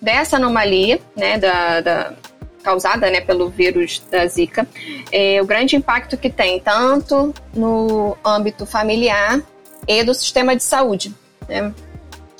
dessa 0.02 0.36
anomalia, 0.36 1.00
né, 1.16 1.38
da, 1.38 1.82
da 1.82 2.14
causada 2.62 3.10
né, 3.10 3.22
pelo 3.22 3.50
vírus 3.50 4.02
da 4.10 4.26
Zika, 4.28 4.68
é 5.12 5.42
o 5.42 5.46
grande 5.46 5.76
impacto 5.76 6.18
que 6.18 6.30
tem 6.30 6.60
tanto 6.60 7.34
no 7.54 8.18
âmbito 8.24 8.66
familiar 8.66 9.42
e 9.88 10.04
do 10.04 10.14
sistema 10.14 10.56
de 10.56 10.64
saúde. 10.64 11.14
Né? 11.48 11.74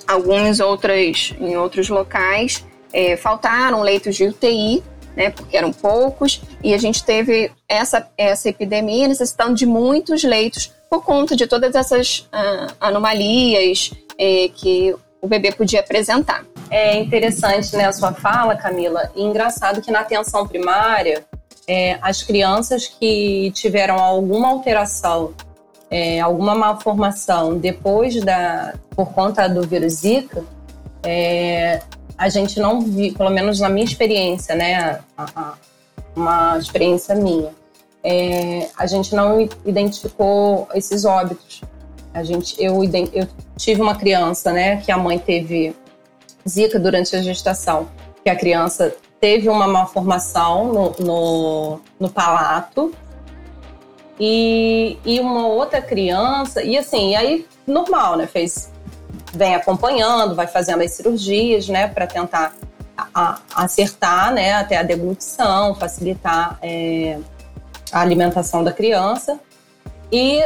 Alguns 0.08 0.60
outros, 0.60 1.34
em 1.40 1.56
outros 1.58 1.90
locais 1.90 2.66
é, 2.92 3.16
faltaram 3.18 3.82
leitos 3.82 4.16
de 4.16 4.26
UTI 4.26 4.84
né, 5.16 5.30
porque 5.30 5.56
eram 5.56 5.72
poucos, 5.72 6.42
e 6.64 6.74
a 6.74 6.78
gente 6.78 7.04
teve 7.04 7.52
essa, 7.68 8.08
essa 8.18 8.50
epidemia 8.50 9.08
necessitando 9.08 9.56
de 9.56 9.66
muitos 9.66 10.24
leitos 10.24 10.72
por 10.90 11.04
conta 11.04 11.36
de 11.36 11.48
todas 11.48 11.76
essas 11.76 12.20
uh, 12.20 12.74
anomalias 12.80 13.92
eh, 14.20 14.50
que 14.54 14.96
o 15.22 15.28
bebê 15.28 15.52
podia 15.52 15.80
apresentar. 15.80 16.46
É 16.70 17.00
interessante 17.00 17.76
né, 17.76 17.86
a 17.86 17.94
sua 17.94 18.14
fala, 18.14 18.56
Camila, 18.56 19.12
e 19.16 19.24
engraçado 19.24 19.82
que 19.82 19.90
na 19.90 20.02
atenção 20.02 20.48
primária, 20.48 21.26
é, 21.68 21.98
as 22.02 22.22
crianças 22.22 22.88
que 22.88 23.52
tiveram 23.52 23.98
alguma 24.00 24.50
alteração, 24.50 25.34
é, 25.90 26.20
alguma 26.20 26.54
malformação 26.54 27.58
depois 27.58 28.22
da, 28.24 28.74
por 28.96 29.14
conta 29.14 29.48
do 29.48 29.62
vírus 29.62 29.94
Zika, 29.94 30.44
é, 31.04 31.82
a 32.18 32.30
gente 32.30 32.60
não 32.60 32.82
viu, 32.82 33.14
pelo 33.14 33.30
menos 33.30 33.60
na 33.60 33.70
minha 33.70 33.86
experiência, 33.86 34.56
né, 34.56 35.00
uma 36.16 36.58
experiência 36.58 37.16
minha, 37.16 37.52
é, 38.04 38.70
a 38.78 38.86
gente 38.86 39.16
não 39.16 39.42
identificou 39.66 40.68
esses 40.74 41.06
óbitos. 41.06 41.62
A 42.14 42.24
gente, 42.24 42.56
eu, 42.64 42.84
eu 42.84 43.28
tive 43.58 43.82
uma 43.82 43.96
criança, 43.96 44.52
né, 44.52 44.78
que 44.78 44.92
a 44.92 44.98
mãe 44.98 45.18
teve 45.18 45.76
zika 46.48 46.80
durante 46.80 47.16
a 47.16 47.22
gestação, 47.22 47.88
que 48.24 48.30
a 48.30 48.36
criança 48.36 48.96
teve 49.20 49.50
uma 49.50 49.68
malformação 49.68 50.72
no, 50.74 50.96
no, 51.00 51.80
no 52.00 52.10
palato 52.10 52.94
e, 54.20 54.98
e 55.06 55.20
uma 55.20 55.48
outra 55.48 55.82
criança, 55.82 56.62
e 56.62 56.78
assim, 56.78 57.16
aí 57.16 57.48
normal, 57.66 58.18
né, 58.18 58.28
fez 58.28 58.73
vem 59.34 59.56
acompanhando, 59.56 60.36
vai 60.36 60.48
fazendo 60.48 60.82
as 60.82 60.92
cirurgias, 60.92 61.68
né, 61.68 61.88
para 61.88 62.06
tentar 62.06 62.54
a, 62.96 63.40
a 63.54 63.64
acertar, 63.64 64.32
né, 64.32 64.54
até 64.54 64.78
a 64.78 64.84
deglutição, 64.84 65.74
facilitar 65.76 66.60
é, 66.62 67.18
a 67.92 68.00
alimentação 68.02 68.64
da 68.64 68.72
criança. 68.72 69.40
E 70.12 70.44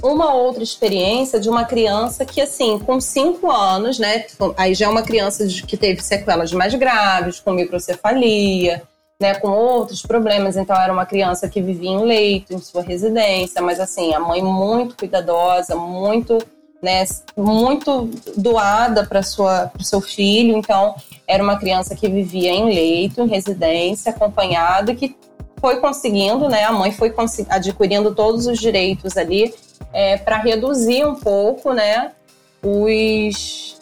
uma 0.00 0.32
outra 0.32 0.62
experiência 0.62 1.40
de 1.40 1.48
uma 1.48 1.64
criança 1.64 2.24
que, 2.24 2.40
assim, 2.40 2.78
com 2.78 3.00
cinco 3.00 3.50
anos, 3.50 3.98
né, 3.98 4.24
aí 4.56 4.74
já 4.74 4.86
é 4.86 4.88
uma 4.88 5.02
criança 5.02 5.44
que 5.66 5.76
teve 5.76 6.00
sequelas 6.00 6.52
mais 6.52 6.74
graves, 6.74 7.40
com 7.40 7.52
microcefalia, 7.52 8.82
né, 9.20 9.34
com 9.34 9.48
outros 9.48 10.02
problemas. 10.02 10.56
Então, 10.56 10.76
era 10.76 10.92
uma 10.92 11.06
criança 11.06 11.48
que 11.48 11.60
vivia 11.60 11.90
em 11.90 12.04
leito, 12.04 12.54
em 12.54 12.58
sua 12.58 12.82
residência, 12.82 13.60
mas, 13.60 13.80
assim, 13.80 14.14
a 14.14 14.20
mãe 14.20 14.42
muito 14.42 14.96
cuidadosa, 14.96 15.74
muito 15.74 16.38
né, 16.82 17.04
muito 17.36 18.10
doada 18.36 19.06
para 19.06 19.20
o 19.20 19.84
seu 19.84 20.00
filho. 20.00 20.56
Então, 20.56 20.96
era 21.26 21.42
uma 21.42 21.56
criança 21.56 21.94
que 21.94 22.08
vivia 22.08 22.50
em 22.50 22.66
leito, 22.66 23.22
em 23.22 23.28
residência, 23.28 24.10
acompanhada, 24.10 24.94
que 24.94 25.16
foi 25.60 25.76
conseguindo, 25.76 26.48
né, 26.48 26.64
a 26.64 26.72
mãe 26.72 26.90
foi 26.90 27.14
adquirindo 27.48 28.12
todos 28.12 28.48
os 28.48 28.58
direitos 28.58 29.16
ali 29.16 29.54
é, 29.92 30.16
para 30.16 30.38
reduzir 30.38 31.06
um 31.06 31.14
pouco, 31.14 31.72
né, 31.72 32.10
os 32.60 33.80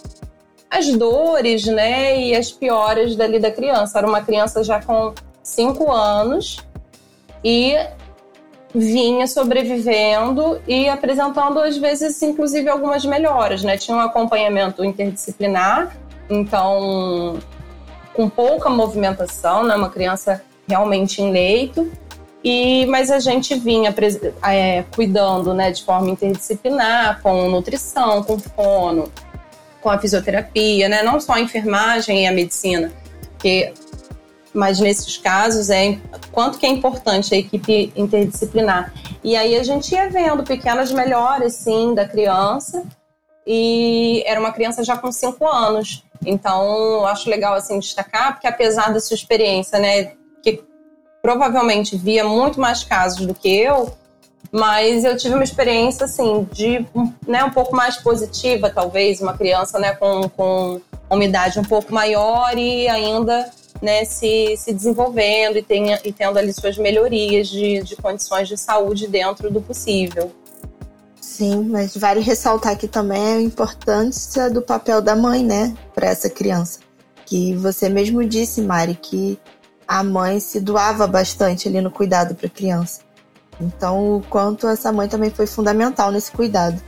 as 0.70 0.86
dores, 0.94 1.66
né, 1.66 2.20
e 2.20 2.36
as 2.36 2.52
piores 2.52 3.16
dali 3.16 3.40
da 3.40 3.50
criança. 3.50 3.98
Era 3.98 4.06
uma 4.06 4.20
criança 4.22 4.62
já 4.62 4.80
com 4.80 5.12
cinco 5.42 5.90
anos 5.90 6.58
e 7.42 7.74
vinha 8.74 9.26
sobrevivendo 9.26 10.60
e 10.66 10.88
apresentando, 10.88 11.58
às 11.60 11.76
vezes, 11.76 12.22
inclusive, 12.22 12.68
algumas 12.68 13.04
melhoras, 13.04 13.62
né? 13.62 13.76
Tinha 13.76 13.96
um 13.96 14.00
acompanhamento 14.00 14.84
interdisciplinar, 14.84 15.96
então, 16.28 17.38
com 18.14 18.28
pouca 18.28 18.70
movimentação, 18.70 19.64
né? 19.64 19.74
Uma 19.74 19.90
criança 19.90 20.42
realmente 20.68 21.20
em 21.20 21.32
leito, 21.32 21.90
e, 22.44 22.86
mas 22.86 23.10
a 23.10 23.18
gente 23.18 23.54
vinha 23.54 23.94
é, 24.44 24.84
cuidando 24.94 25.52
né, 25.52 25.70
de 25.70 25.84
forma 25.84 26.08
interdisciplinar, 26.08 27.20
com 27.22 27.48
nutrição, 27.50 28.22
com 28.22 28.38
fono, 28.38 29.10
com 29.80 29.90
a 29.90 29.98
fisioterapia, 29.98 30.88
né? 30.88 31.02
Não 31.02 31.20
só 31.20 31.34
a 31.34 31.40
enfermagem 31.40 32.22
e 32.22 32.26
a 32.26 32.32
medicina, 32.32 32.92
porque 33.32 33.72
mas 34.52 34.80
nesses 34.80 35.16
casos 35.16 35.70
é 35.70 35.98
quanto 36.32 36.58
que 36.58 36.66
é 36.66 36.68
importante 36.68 37.34
a 37.34 37.38
equipe 37.38 37.92
interdisciplinar. 37.96 38.92
E 39.22 39.36
aí 39.36 39.56
a 39.56 39.62
gente 39.62 39.94
ia 39.94 40.08
vendo 40.08 40.42
pequenas 40.42 40.92
melhores, 40.92 41.54
sim, 41.54 41.94
da 41.94 42.06
criança, 42.06 42.82
e 43.46 44.22
era 44.26 44.40
uma 44.40 44.52
criança 44.52 44.82
já 44.84 44.96
com 44.96 45.10
cinco 45.12 45.46
anos. 45.46 46.04
Então, 46.24 47.04
acho 47.06 47.30
legal 47.30 47.54
assim 47.54 47.78
destacar, 47.78 48.32
porque 48.32 48.46
apesar 48.46 48.92
da 48.92 49.00
sua 49.00 49.14
experiência, 49.14 49.78
né, 49.78 50.12
que 50.42 50.62
provavelmente 51.22 51.96
via 51.96 52.24
muito 52.24 52.60
mais 52.60 52.84
casos 52.84 53.26
do 53.26 53.34
que 53.34 53.48
eu, 53.48 53.92
mas 54.52 55.04
eu 55.04 55.16
tive 55.16 55.34
uma 55.34 55.44
experiência 55.44 56.04
assim 56.04 56.46
de 56.52 56.84
né, 57.26 57.44
um 57.44 57.50
pouco 57.50 57.74
mais 57.74 57.96
positiva, 57.96 58.70
talvez, 58.70 59.20
uma 59.20 59.36
criança 59.36 59.78
né, 59.78 59.94
com, 59.94 60.28
com 60.30 60.80
uma 61.08 61.24
idade 61.24 61.58
um 61.58 61.64
pouco 61.64 61.92
maior 61.92 62.56
e 62.56 62.88
ainda 62.88 63.50
né, 63.80 64.04
se, 64.04 64.56
se 64.56 64.72
desenvolvendo 64.72 65.56
e, 65.56 65.62
tenha, 65.62 66.00
e 66.04 66.12
tendo 66.12 66.38
ali 66.38 66.52
suas 66.52 66.76
melhorias 66.76 67.48
de, 67.48 67.82
de 67.82 67.96
condições 67.96 68.48
de 68.48 68.56
saúde 68.56 69.06
dentro 69.06 69.50
do 69.50 69.60
possível. 69.60 70.30
Sim, 71.20 71.64
mas 71.64 71.96
vale 71.96 72.20
ressaltar 72.20 72.72
aqui 72.72 72.86
também 72.86 73.22
a 73.22 73.40
importância 73.40 74.50
do 74.50 74.60
papel 74.60 75.00
da 75.00 75.16
mãe, 75.16 75.42
né, 75.42 75.74
para 75.94 76.08
essa 76.08 76.28
criança. 76.28 76.80
Que 77.24 77.54
você 77.54 77.88
mesmo 77.88 78.24
disse, 78.24 78.60
Mari, 78.60 78.94
que 78.94 79.38
a 79.86 80.02
mãe 80.02 80.40
se 80.40 80.60
doava 80.60 81.06
bastante 81.06 81.68
ali 81.68 81.80
no 81.80 81.90
cuidado 81.90 82.34
para 82.34 82.46
a 82.46 82.50
criança. 82.50 83.00
Então, 83.60 84.16
o 84.16 84.22
quanto 84.22 84.66
essa 84.66 84.92
mãe 84.92 85.08
também 85.08 85.30
foi 85.30 85.46
fundamental 85.46 86.10
nesse 86.10 86.30
cuidado 86.32 86.82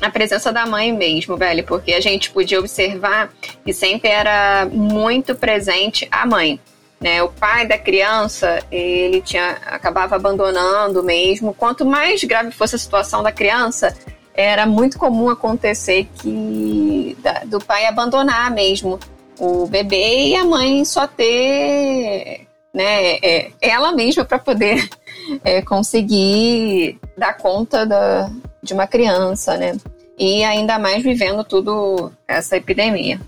a 0.00 0.10
presença 0.10 0.52
da 0.52 0.66
mãe 0.66 0.92
mesmo, 0.92 1.36
velho, 1.36 1.64
porque 1.64 1.92
a 1.92 2.00
gente 2.00 2.30
podia 2.30 2.58
observar 2.58 3.30
que 3.64 3.72
sempre 3.72 4.08
era 4.08 4.66
muito 4.70 5.34
presente 5.34 6.08
a 6.10 6.26
mãe. 6.26 6.60
Né, 7.00 7.22
o 7.22 7.30
pai 7.30 7.66
da 7.66 7.78
criança, 7.78 8.62
ele 8.70 9.22
tinha 9.22 9.52
acabava 9.64 10.16
abandonando 10.16 11.02
mesmo. 11.02 11.54
Quanto 11.54 11.86
mais 11.86 12.22
grave 12.24 12.50
fosse 12.50 12.76
a 12.76 12.78
situação 12.78 13.22
da 13.22 13.32
criança, 13.32 13.96
era 14.34 14.66
muito 14.66 14.98
comum 14.98 15.30
acontecer 15.30 16.06
que 16.16 17.16
da, 17.22 17.40
do 17.46 17.58
pai 17.58 17.86
abandonar 17.86 18.50
mesmo 18.50 18.98
o 19.38 19.66
bebê 19.66 20.28
e 20.28 20.36
a 20.36 20.44
mãe 20.44 20.84
só 20.84 21.06
ter 21.06 22.46
né, 22.72 23.16
é, 23.16 23.50
ela 23.60 23.92
mesma 23.92 24.24
para 24.24 24.38
poder 24.38 24.88
é, 25.44 25.62
conseguir 25.62 26.98
dar 27.16 27.36
conta 27.36 27.84
da, 27.84 28.30
de 28.62 28.72
uma 28.72 28.86
criança, 28.86 29.56
né? 29.56 29.76
E 30.18 30.44
ainda 30.44 30.78
mais 30.78 31.02
vivendo 31.02 31.42
tudo 31.42 32.12
essa 32.28 32.56
epidemia. 32.56 33.20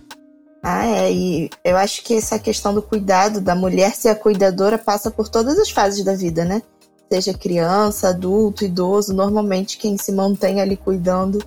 Ah, 0.63 0.87
é. 0.87 1.13
E 1.13 1.51
eu 1.65 1.77
acho 1.77 2.05
que 2.05 2.15
essa 2.15 2.39
questão 2.39 2.73
do 2.73 2.83
cuidado, 2.83 3.41
da 3.41 3.55
mulher 3.55 3.95
ser 3.95 4.11
a 4.11 4.15
cuidadora, 4.15 4.79
passa 4.79 5.11
por 5.11 5.29
todas 5.29 5.59
as 5.59 5.71
fases 5.71 6.05
da 6.05 6.15
vida, 6.15 6.45
né? 6.45 6.63
Seja 7.11 7.35
criança, 7.35 8.09
adulto, 8.09 8.65
idoso, 8.65 9.13
normalmente 9.13 9.77
quem 9.77 9.99
se 9.99 10.13
mantém 10.13 10.61
ali 10.61 10.77
cuidando 10.77 11.43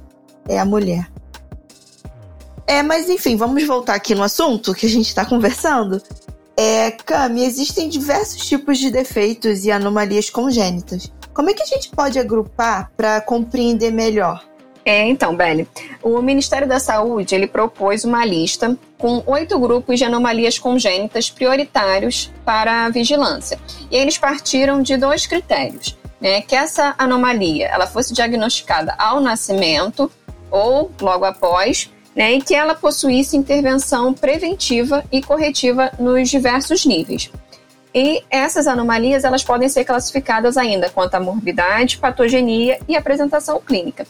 é 0.48 0.60
a 0.60 0.66
mulher. 0.66 1.10
É, 2.68 2.84
mas 2.84 3.10
enfim, 3.10 3.36
vamos 3.36 3.66
voltar 3.66 3.96
aqui 3.96 4.14
no 4.14 4.24
assunto 4.24 4.74
que 4.74 4.86
a 4.86 4.90
gente 4.90 5.08
está 5.08 5.26
conversando. 5.26 6.02
É, 6.58 6.92
Cami, 6.92 7.44
existem 7.44 7.90
diversos 7.90 8.46
tipos 8.46 8.78
de 8.78 8.90
defeitos 8.90 9.66
e 9.66 9.72
anomalias 9.72 10.30
congênitas. 10.30 11.12
Como 11.34 11.50
é 11.50 11.54
que 11.54 11.64
a 11.64 11.66
gente 11.66 11.90
pode 11.90 12.18
agrupar 12.18 12.90
para 12.96 13.20
compreender 13.20 13.92
melhor 13.92 14.42
É, 14.86 15.04
então, 15.08 15.36
Belle, 15.36 15.68
o 16.02 16.22
Ministério 16.22 16.68
da 16.68 16.80
Saúde 16.80 17.34
ele 17.34 17.48
propôs 17.48 18.06
uma 18.06 18.24
lista 18.24 18.78
com 19.00 19.24
oito 19.26 19.58
grupos 19.60 19.98
de 19.98 20.06
anomalias 20.06 20.60
congênitas 20.60 21.30
prioritários 21.30 22.32
para 22.46 22.86
a 22.86 22.90
vigilância. 22.90 23.60
E 23.90 23.96
eles 23.96 24.18
partiram 24.18 24.84
de 24.84 24.96
dois 24.96 25.26
critérios, 25.26 25.98
né? 26.22 26.42
Que 26.42 26.56
essa 26.56 26.94
anomalia 27.00 27.68
ela 27.68 27.88
fosse 27.88 28.14
diagnosticada 28.14 28.94
ao 29.00 29.20
nascimento 29.20 30.10
ou 30.52 30.92
logo 31.02 31.26
após, 31.26 31.90
né? 32.16 32.34
E 32.34 32.42
que 32.42 32.56
ela 32.56 32.74
possuísse 32.74 33.36
intervenção 33.36 34.14
preventiva 34.14 35.04
e 35.12 35.22
corretiva 35.22 35.92
nos 36.00 36.30
diversos 36.30 36.86
níveis. 36.86 37.30
E 37.94 38.24
essas 38.30 38.68
anomalias 38.68 39.24
elas 39.24 39.44
podem 39.44 39.70
ser 39.70 39.86
classificadas 39.86 40.58
ainda 40.58 40.90
quanto 40.90 41.16
à 41.16 41.20
morbidade, 41.20 41.98
patogenia 41.98 42.80
e 42.88 42.96
apresentação 42.96 43.60
clínica. 43.60 44.06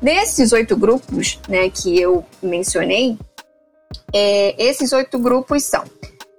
Desses 0.00 0.52
oito 0.52 0.76
grupos 0.76 1.38
né, 1.48 1.70
que 1.70 1.98
eu 1.98 2.24
mencionei, 2.42 3.18
é, 4.12 4.54
esses 4.58 4.92
oito 4.92 5.18
grupos 5.18 5.64
são 5.64 5.84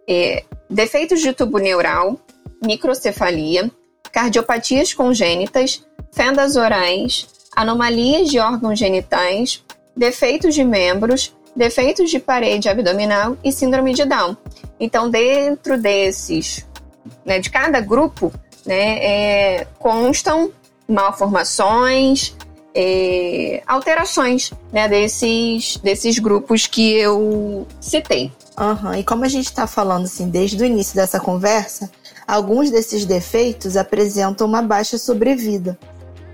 é, 0.08 0.44
defeitos 0.70 1.22
de 1.22 1.34
tubo 1.34 1.58
neural, 1.58 2.20
microcefalia, 2.64 3.70
cardiopatias 4.12 4.94
congênitas, 4.94 5.84
fendas 6.12 6.56
orais, 6.56 7.28
anomalias 7.56 8.30
de 8.30 8.40
órgãos 8.40 8.78
genitais, 8.78 9.64
defeitos 9.96 10.56
de 10.56 10.64
membros, 10.64 11.36
defeitos 11.56 12.10
de 12.10 12.20
parede 12.20 12.70
abdominal 12.70 13.38
e 13.44 13.52
síndrome 13.52 13.94
de 13.94 14.06
Down. 14.06 14.36
Então, 14.80 15.10
dentro 15.10 15.78
desses, 15.78 16.68
né, 17.26 17.40
de 17.40 17.50
cada 17.50 17.80
grupo, 17.80 18.32
né, 18.66 18.98
é, 19.04 19.68
constam 19.80 20.52
malformações, 20.88 22.36
é, 22.74 23.62
alterações 23.68 24.52
né, 24.72 24.88
desses, 24.88 25.78
desses 25.78 26.20
grupos 26.20 26.68
que 26.68 26.94
eu 26.94 27.68
citei. 27.80 28.32
Uhum. 28.58 28.96
E 28.96 29.04
como 29.04 29.26
a 29.26 29.28
gente 29.28 29.46
está 29.46 29.68
falando 29.68 30.06
assim, 30.06 30.30
desde 30.30 30.62
o 30.62 30.66
início 30.66 30.96
dessa 30.96 31.20
conversa, 31.20 31.90
alguns 32.28 32.70
desses 32.70 33.06
defeitos 33.06 33.76
apresentam 33.76 34.48
uma 34.48 34.62
baixa 34.62 34.98
sobrevida. 34.98 35.78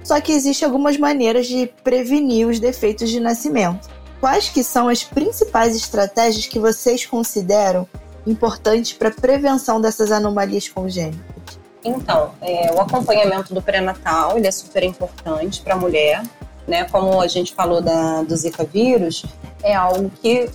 Só 0.07 0.21
que 0.21 0.31
existem 0.31 0.65
algumas 0.65 0.95
maneiras 0.97 1.47
de 1.47 1.67
prevenir 1.83 2.47
os 2.47 2.61
defeitos 2.61 3.09
de 3.09 3.19
nascimento. 3.19 3.89
Quais 4.21 4.47
que 4.47 4.63
são 4.63 4.87
as 4.87 5.03
principais 5.03 5.75
estratégias 5.75 6.47
que 6.47 6.57
vocês 6.57 7.05
consideram 7.05 7.85
importantes 8.25 8.93
para 8.93 9.09
a 9.09 9.11
prevenção 9.11 9.81
dessas 9.81 10.09
anomalias 10.09 10.69
congênitas? 10.69 11.59
Então, 11.83 12.31
é, 12.39 12.71
o 12.71 12.79
acompanhamento 12.79 13.53
do 13.53 13.61
pré-natal 13.61 14.37
ele 14.37 14.47
é 14.47 14.51
super 14.51 14.81
importante 14.81 15.61
para 15.61 15.73
a 15.73 15.77
mulher, 15.77 16.23
né? 16.65 16.85
Como 16.85 17.19
a 17.19 17.27
gente 17.27 17.53
falou 17.53 17.81
da, 17.81 18.23
do 18.23 18.33
Zika 18.33 18.63
vírus, 18.63 19.25
é 19.61 19.75
algo 19.75 20.09
que 20.21 20.49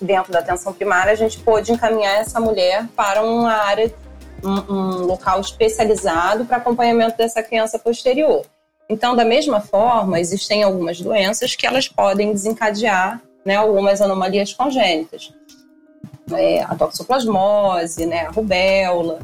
dentro 0.00 0.32
da 0.32 0.38
atenção 0.38 0.72
primária 0.72 1.12
a 1.12 1.16
gente 1.16 1.38
pôde 1.40 1.70
encaminhar 1.70 2.22
essa 2.22 2.40
mulher 2.40 2.88
para 2.96 3.22
uma 3.22 3.52
área, 3.52 3.94
um, 4.42 4.74
um 4.74 4.90
local 5.04 5.42
especializado 5.42 6.46
para 6.46 6.56
acompanhamento 6.56 7.18
dessa 7.18 7.42
criança 7.42 7.78
posterior. 7.78 8.46
Então, 8.88 9.16
da 9.16 9.24
mesma 9.24 9.60
forma, 9.60 10.20
existem 10.20 10.62
algumas 10.62 11.00
doenças 11.00 11.56
que 11.56 11.66
elas 11.66 11.88
podem 11.88 12.32
desencadear 12.32 13.20
né, 13.44 13.56
algumas 13.56 14.00
anomalias 14.00 14.52
congênitas. 14.52 15.32
É, 16.32 16.62
a 16.62 16.74
toxoplasmose, 16.74 18.06
né, 18.06 18.26
a 18.26 18.30
rubéola, 18.30 19.20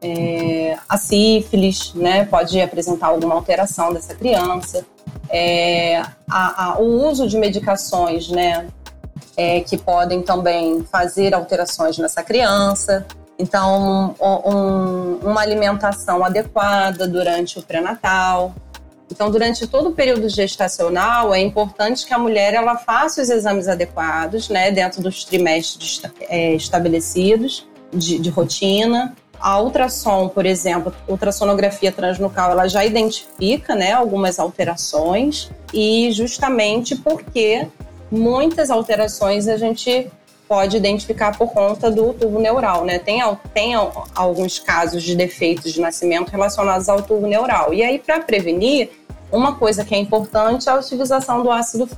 é, 0.00 0.76
a 0.88 0.96
sífilis, 0.96 1.92
né, 1.94 2.24
pode 2.26 2.60
apresentar 2.60 3.08
alguma 3.08 3.34
alteração 3.34 3.92
dessa 3.92 4.14
criança. 4.14 4.84
É, 5.28 5.98
a, 6.30 6.72
a, 6.72 6.78
o 6.78 7.08
uso 7.08 7.26
de 7.28 7.36
medicações, 7.36 8.28
né, 8.28 8.68
é, 9.36 9.60
que 9.60 9.76
podem 9.76 10.22
também 10.22 10.84
fazer 10.84 11.34
alterações 11.34 11.98
nessa 11.98 12.22
criança. 12.22 13.06
Então, 13.38 14.14
um, 14.20 14.50
um, 14.50 15.18
uma 15.30 15.40
alimentação 15.40 16.24
adequada 16.24 17.08
durante 17.08 17.58
o 17.58 17.62
pré-natal. 17.62 18.54
Então, 19.14 19.30
durante 19.30 19.64
todo 19.68 19.90
o 19.90 19.92
período 19.92 20.28
gestacional, 20.28 21.32
é 21.32 21.38
importante 21.38 22.04
que 22.04 22.12
a 22.12 22.18
mulher 22.18 22.52
ela 22.52 22.76
faça 22.76 23.22
os 23.22 23.30
exames 23.30 23.68
adequados, 23.68 24.48
né, 24.48 24.72
dentro 24.72 25.00
dos 25.00 25.22
trimestres 25.22 26.02
é, 26.22 26.52
estabelecidos 26.54 27.64
de, 27.92 28.18
de 28.18 28.28
rotina. 28.28 29.14
A 29.38 29.60
ultrassom, 29.60 30.28
por 30.28 30.44
exemplo, 30.44 30.92
ultrassonografia 31.06 31.92
transnucal, 31.92 32.50
ela 32.50 32.66
já 32.66 32.84
identifica 32.84 33.76
né, 33.76 33.92
algumas 33.92 34.40
alterações. 34.40 35.48
E 35.72 36.10
justamente 36.10 36.96
porque 36.96 37.68
muitas 38.10 38.68
alterações 38.68 39.46
a 39.46 39.56
gente 39.56 40.10
pode 40.48 40.76
identificar 40.76 41.36
por 41.36 41.52
conta 41.52 41.90
do 41.90 42.12
tubo 42.12 42.38
neural, 42.38 42.84
né? 42.84 42.98
Tem, 42.98 43.20
tem 43.52 43.74
alguns 44.14 44.58
casos 44.58 45.02
de 45.02 45.16
defeitos 45.16 45.72
de 45.72 45.80
nascimento 45.80 46.30
relacionados 46.30 46.88
ao 46.88 47.02
tubo 47.02 47.26
neural. 47.26 47.72
E 47.72 47.82
aí, 47.82 47.98
para 47.98 48.20
prevenir, 48.20 48.90
uma 49.32 49.56
coisa 49.56 49.84
que 49.84 49.94
é 49.94 49.98
importante 49.98 50.68
é 50.68 50.72
a 50.72 50.76
utilização 50.76 51.42
do 51.42 51.50
ácido 51.50 51.88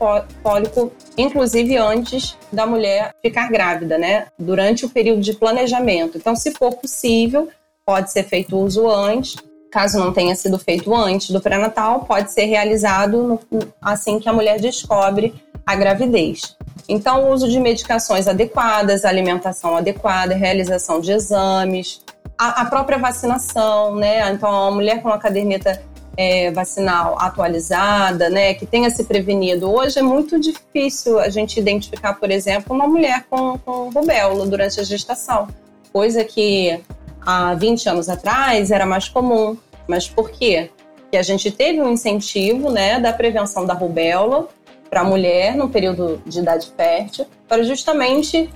fólico, 0.43 0.91
inclusive 1.19 1.77
antes 1.77 2.37
da 2.51 2.67
mulher 2.67 3.15
ficar 3.21 3.51
grávida, 3.51 3.99
né? 3.99 4.29
Durante 4.39 4.87
o 4.87 4.89
período 4.89 5.21
de 5.21 5.35
planejamento. 5.35 6.17
Então, 6.17 6.35
se 6.35 6.53
for 6.53 6.75
possível, 6.77 7.49
pode 7.85 8.11
ser 8.11 8.25
feito 8.25 8.57
uso 8.57 8.89
antes. 8.89 9.37
Caso 9.71 9.99
não 9.99 10.13
tenha 10.13 10.35
sido 10.35 10.59
feito 10.59 10.95
antes 10.95 11.31
do 11.31 11.41
pré-natal, 11.41 12.05
pode 12.05 12.33
ser 12.33 12.45
realizado 12.45 13.41
no, 13.51 13.61
assim 13.81 14.19
que 14.19 14.29
a 14.29 14.33
mulher 14.33 14.61
descobre 14.61 15.35
a 15.67 15.75
gravidez. 15.75 16.57
Então, 16.89 17.25
o 17.25 17.33
uso 17.33 17.49
de 17.49 17.59
medicações 17.59 18.29
adequadas, 18.29 19.05
alimentação 19.05 19.77
adequada, 19.77 20.35
realização 20.35 21.01
de 21.01 21.11
exames, 21.11 22.01
a, 22.39 22.63
a 22.63 22.65
própria 22.67 22.99
vacinação, 22.99 23.97
né? 23.97 24.31
Então, 24.33 24.69
a 24.69 24.71
mulher 24.71 25.03
com 25.03 25.09
a 25.09 25.19
caderneta 25.19 25.83
é, 26.17 26.51
vacinal 26.51 27.17
atualizada, 27.19 28.31
né, 28.31 28.55
que 28.55 28.65
tenha 28.65 28.89
se 28.91 29.05
prevenido. 29.05 29.71
Hoje 29.71 29.99
é 29.99 30.03
muito 30.03 30.41
difícil 30.41 31.19
a 31.19 31.29
gente 31.29 31.61
identificar, 31.61 32.15
por 32.15 32.31
exemplo, 32.31 32.75
uma 32.75 32.89
mulher 32.89 33.27
com, 33.29 33.59
com 33.59 33.91
rubéola 33.91 34.47
durante 34.47 34.81
a 34.81 34.83
gestação, 34.83 35.47
coisa 35.93 36.25
que 36.25 36.81
há 37.27 37.55
20 37.55 37.89
anos 37.89 38.09
atrás 38.09 38.71
era 38.71 38.87
mais 38.87 39.09
comum. 39.09 39.57
Mas 39.89 40.09
por 40.09 40.31
quê? 40.31 40.71
Que 41.11 41.17
a 41.17 41.23
gente 41.23 41.51
teve 41.51 41.83
um 41.83 41.91
incentivo 41.91 42.71
né, 42.71 43.01
da 43.01 43.13
prevenção 43.13 43.67
da 43.67 43.75
rubéola 43.75 44.49
para 44.89 45.01
a 45.01 45.05
mulher 45.05 45.57
no 45.57 45.69
período 45.69 46.23
de 46.25 46.39
idade 46.39 46.73
fértil, 46.77 47.27
para 47.49 47.63
justamente 47.65 48.49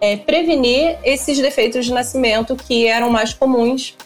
é, 0.00 0.16
prevenir 0.16 0.98
esses 1.02 1.38
defeitos 1.38 1.86
de 1.86 1.92
nascimento 1.92 2.54
que 2.56 2.86
eram 2.86 3.10
mais 3.10 3.32
comuns 3.32 3.96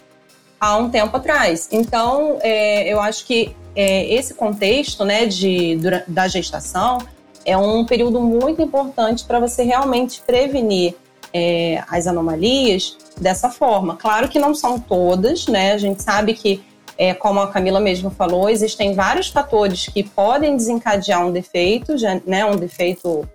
há 0.61 0.77
um 0.77 0.89
tempo 0.91 1.17
atrás. 1.17 1.69
Então, 1.73 2.39
é, 2.41 2.91
eu 2.91 3.01
acho 3.01 3.27
que 3.27 3.55
é, 3.75 4.13
esse 4.13 4.35
contexto 4.35 5.05
né, 5.05 5.27
de, 5.27 5.79
da 6.07 6.29
gestação 6.29 6.99
é 7.45 7.57
um 7.57 7.85
período 7.85 8.21
muito 8.21 8.61
importante 8.61 9.25
para 9.25 9.39
você 9.39 9.63
realmente 9.63 10.21
prevenir 10.27 10.95
é, 11.37 11.85
as 11.89 12.07
anomalias 12.07 12.97
dessa 13.21 13.51
forma. 13.51 13.97
Claro 13.97 14.29
que 14.29 14.39
não 14.39 14.55
são 14.55 14.81
todas, 14.81 15.47
né? 15.47 15.73
A 15.73 15.79
gente 15.79 16.03
sabe 16.03 16.33
que, 16.33 16.63
é, 16.97 17.13
como 17.13 17.41
a 17.41 17.49
Camila 17.49 17.79
mesmo 17.79 18.11
falou, 18.11 18.49
existem 18.49 18.95
vários 18.95 19.29
fatores 19.29 19.87
que 19.87 20.03
podem 20.03 20.57
desencadear 20.57 21.27
um 21.27 21.31
defeito, 21.31 21.95
né? 22.27 22.47
Um 22.47 22.57
defeito 22.57 23.29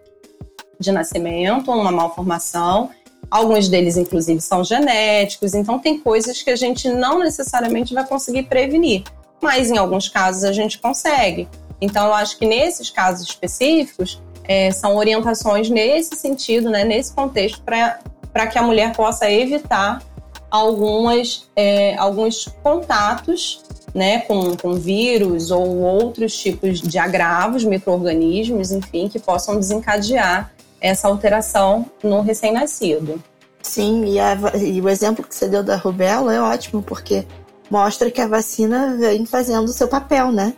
de 0.79 0.91
nascimento, 0.91 1.71
uma 1.71 1.91
malformação. 1.91 2.89
Alguns 3.29 3.69
deles, 3.69 3.97
inclusive, 3.97 4.41
são 4.41 4.63
genéticos, 4.63 5.53
então 5.53 5.77
tem 5.77 5.99
coisas 5.99 6.41
que 6.41 6.49
a 6.49 6.55
gente 6.55 6.89
não 6.89 7.19
necessariamente 7.19 7.93
vai 7.93 8.05
conseguir 8.05 8.43
prevenir, 8.43 9.03
mas 9.39 9.69
em 9.69 9.77
alguns 9.77 10.09
casos 10.09 10.43
a 10.43 10.51
gente 10.51 10.79
consegue. 10.79 11.47
Então, 11.79 12.07
eu 12.07 12.13
acho 12.13 12.37
que 12.37 12.45
nesses 12.45 12.89
casos 12.89 13.29
específicos, 13.29 14.21
é, 14.51 14.69
são 14.69 14.97
orientações 14.97 15.69
nesse 15.69 16.15
sentido, 16.17 16.69
né, 16.69 16.83
nesse 16.83 17.13
contexto, 17.13 17.61
para 17.63 18.47
que 18.47 18.57
a 18.59 18.61
mulher 18.61 18.93
possa 18.93 19.31
evitar 19.31 20.03
algumas, 20.49 21.49
é, 21.55 21.95
alguns 21.95 22.49
contatos 22.61 23.63
né, 23.95 24.19
com, 24.21 24.57
com 24.57 24.73
vírus 24.73 25.51
ou 25.51 25.77
outros 25.79 26.37
tipos 26.37 26.81
de 26.81 26.99
agravos, 26.99 27.63
micro-organismos, 27.63 28.71
enfim, 28.71 29.07
que 29.07 29.19
possam 29.19 29.57
desencadear 29.57 30.51
essa 30.81 31.07
alteração 31.07 31.85
no 32.03 32.19
recém-nascido. 32.21 33.23
Sim, 33.61 34.05
e, 34.05 34.19
a, 34.19 34.37
e, 34.57 34.81
o 34.81 34.89
exemplo 34.89 35.23
que 35.23 35.33
você 35.33 35.47
deu 35.47 35.63
da 35.63 35.77
rubéola 35.77 36.33
é 36.33 36.41
ótimo, 36.41 36.81
porque 36.81 37.25
mostra 37.69 38.11
que 38.11 38.19
a 38.19 38.27
vacina 38.27 38.97
vem 38.97 39.25
fazendo 39.25 39.65
o 39.65 39.73
seu 39.73 39.87
papel, 39.87 40.31
né? 40.31 40.53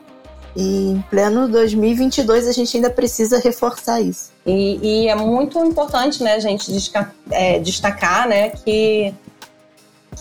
E 0.56 0.92
em 0.92 1.04
pleno 1.10 1.48
2022 1.48 2.48
a 2.48 2.52
gente 2.52 2.78
ainda 2.78 2.90
precisa 2.90 3.40
reforçar 3.40 4.02
isso. 4.02 4.32
E, 4.46 4.80
e 4.82 5.08
é 5.08 5.16
muito 5.16 5.58
importante, 5.66 6.22
né, 6.22 6.40
gente 6.40 6.72
destacar, 6.72 7.16
é, 7.32 7.60
destacar, 7.60 8.28
né, 8.28 8.50
que 8.50 9.14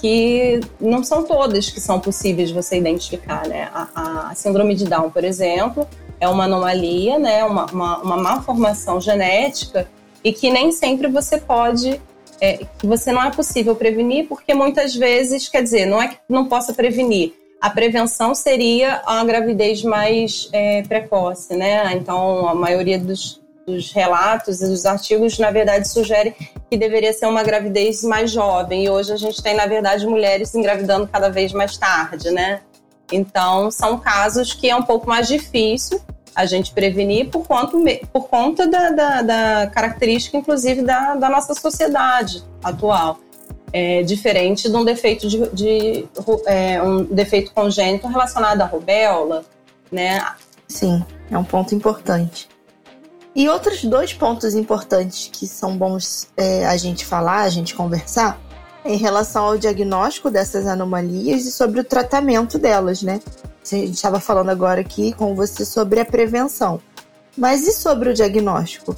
que 0.00 0.58
não 0.80 1.04
são 1.04 1.22
todas 1.22 1.68
que 1.70 1.78
são 1.78 2.00
possíveis 2.00 2.50
você 2.50 2.78
identificar, 2.78 3.46
né? 3.46 3.68
A, 3.72 4.30
a 4.30 4.34
síndrome 4.34 4.74
de 4.74 4.86
Down, 4.86 5.10
por 5.10 5.22
exemplo, 5.22 5.86
é 6.18 6.28
uma 6.28 6.44
anomalia, 6.44 7.18
né, 7.18 7.44
uma, 7.44 7.66
uma, 7.66 7.98
uma 7.98 8.16
malformação 8.16 9.00
genética 9.00 9.88
e 10.24 10.32
que 10.32 10.50
nem 10.50 10.72
sempre 10.72 11.08
você 11.08 11.38
pode, 11.38 12.00
é, 12.40 12.64
que 12.78 12.86
você 12.86 13.12
não 13.12 13.22
é 13.22 13.30
possível 13.30 13.74
prevenir, 13.74 14.28
porque 14.28 14.54
muitas 14.54 14.94
vezes, 14.94 15.48
quer 15.48 15.62
dizer, 15.62 15.86
não 15.86 16.00
é 16.00 16.08
que 16.08 16.16
não 16.28 16.46
possa 16.46 16.72
prevenir, 16.72 17.34
a 17.62 17.70
prevenção 17.70 18.34
seria 18.34 19.00
a 19.06 19.24
gravidez 19.24 19.84
mais 19.84 20.48
é, 20.52 20.82
precoce, 20.82 21.54
né? 21.54 21.92
Então, 21.92 22.48
a 22.48 22.56
maioria 22.56 22.98
dos, 22.98 23.40
dos 23.64 23.92
relatos 23.92 24.60
e 24.60 24.66
dos 24.66 24.84
artigos, 24.84 25.38
na 25.38 25.52
verdade, 25.52 25.88
sugere 25.88 26.34
que 26.68 26.76
deveria 26.76 27.12
ser 27.12 27.26
uma 27.26 27.44
gravidez 27.44 28.02
mais 28.02 28.32
jovem. 28.32 28.84
E 28.84 28.90
hoje 28.90 29.12
a 29.12 29.16
gente 29.16 29.40
tem, 29.40 29.54
na 29.54 29.66
verdade, 29.66 30.04
mulheres 30.04 30.52
engravidando 30.56 31.06
cada 31.06 31.30
vez 31.30 31.52
mais 31.52 31.76
tarde, 31.76 32.32
né? 32.32 32.62
Então, 33.12 33.70
são 33.70 33.96
casos 33.96 34.52
que 34.52 34.68
é 34.68 34.74
um 34.74 34.82
pouco 34.82 35.08
mais 35.08 35.28
difícil 35.28 36.00
a 36.34 36.44
gente 36.46 36.72
prevenir 36.72 37.30
por 37.30 37.46
conta, 37.46 37.76
por 38.12 38.26
conta 38.26 38.66
da, 38.66 38.90
da, 38.90 39.22
da 39.22 39.66
característica, 39.68 40.36
inclusive, 40.36 40.82
da, 40.82 41.14
da, 41.14 41.28
nossa 41.30 41.54
sociedade 41.54 42.42
atual. 42.64 43.20
É, 43.72 44.02
diferente 44.02 44.68
de 44.68 44.76
um 44.76 44.84
defeito 44.84 45.26
de, 45.26 45.48
de 45.48 46.06
é, 46.46 46.82
um 46.82 47.04
defeito 47.04 47.52
congênito 47.54 48.06
relacionado 48.06 48.60
à 48.60 48.66
rubéola, 48.66 49.44
né? 49.90 50.22
Sim, 50.68 51.02
é 51.30 51.38
um 51.38 51.44
ponto 51.44 51.74
importante. 51.74 52.48
E 53.34 53.48
outros 53.48 53.82
dois 53.84 54.12
pontos 54.12 54.54
importantes 54.54 55.30
que 55.32 55.46
são 55.46 55.76
bons 55.76 56.28
é, 56.36 56.66
a 56.66 56.76
gente 56.76 57.06
falar, 57.06 57.42
a 57.42 57.48
gente 57.48 57.74
conversar, 57.74 58.38
em 58.84 58.96
relação 58.96 59.44
ao 59.44 59.58
diagnóstico 59.58 60.30
dessas 60.30 60.66
anomalias 60.66 61.46
e 61.46 61.52
sobre 61.52 61.80
o 61.80 61.84
tratamento 61.84 62.58
delas, 62.58 63.02
né? 63.02 63.20
A 63.62 63.74
gente 63.74 63.94
estava 63.94 64.20
falando 64.20 64.50
agora 64.50 64.80
aqui 64.80 65.12
com 65.12 65.34
você 65.34 65.64
sobre 65.64 66.00
a 66.00 66.04
prevenção. 66.04 66.80
Mas 67.36 67.66
e 67.66 67.72
sobre 67.72 68.10
o 68.10 68.14
diagnóstico? 68.14 68.94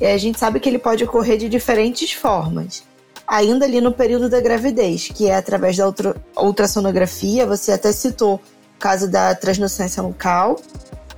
E 0.00 0.06
a 0.06 0.18
gente 0.18 0.38
sabe 0.38 0.58
que 0.58 0.68
ele 0.68 0.78
pode 0.78 1.04
ocorrer 1.04 1.38
de 1.38 1.48
diferentes 1.48 2.12
formas. 2.12 2.82
Ainda 3.26 3.64
ali 3.64 3.80
no 3.80 3.92
período 3.92 4.28
da 4.28 4.40
gravidez, 4.40 5.08
que 5.08 5.28
é 5.28 5.36
através 5.36 5.76
da 5.76 5.92
ultrassonografia, 6.36 7.46
você 7.46 7.72
até 7.72 7.90
citou 7.92 8.36
o 8.36 8.40
caso 8.78 9.10
da 9.10 9.34
transnucência 9.34 10.02
local, 10.02 10.60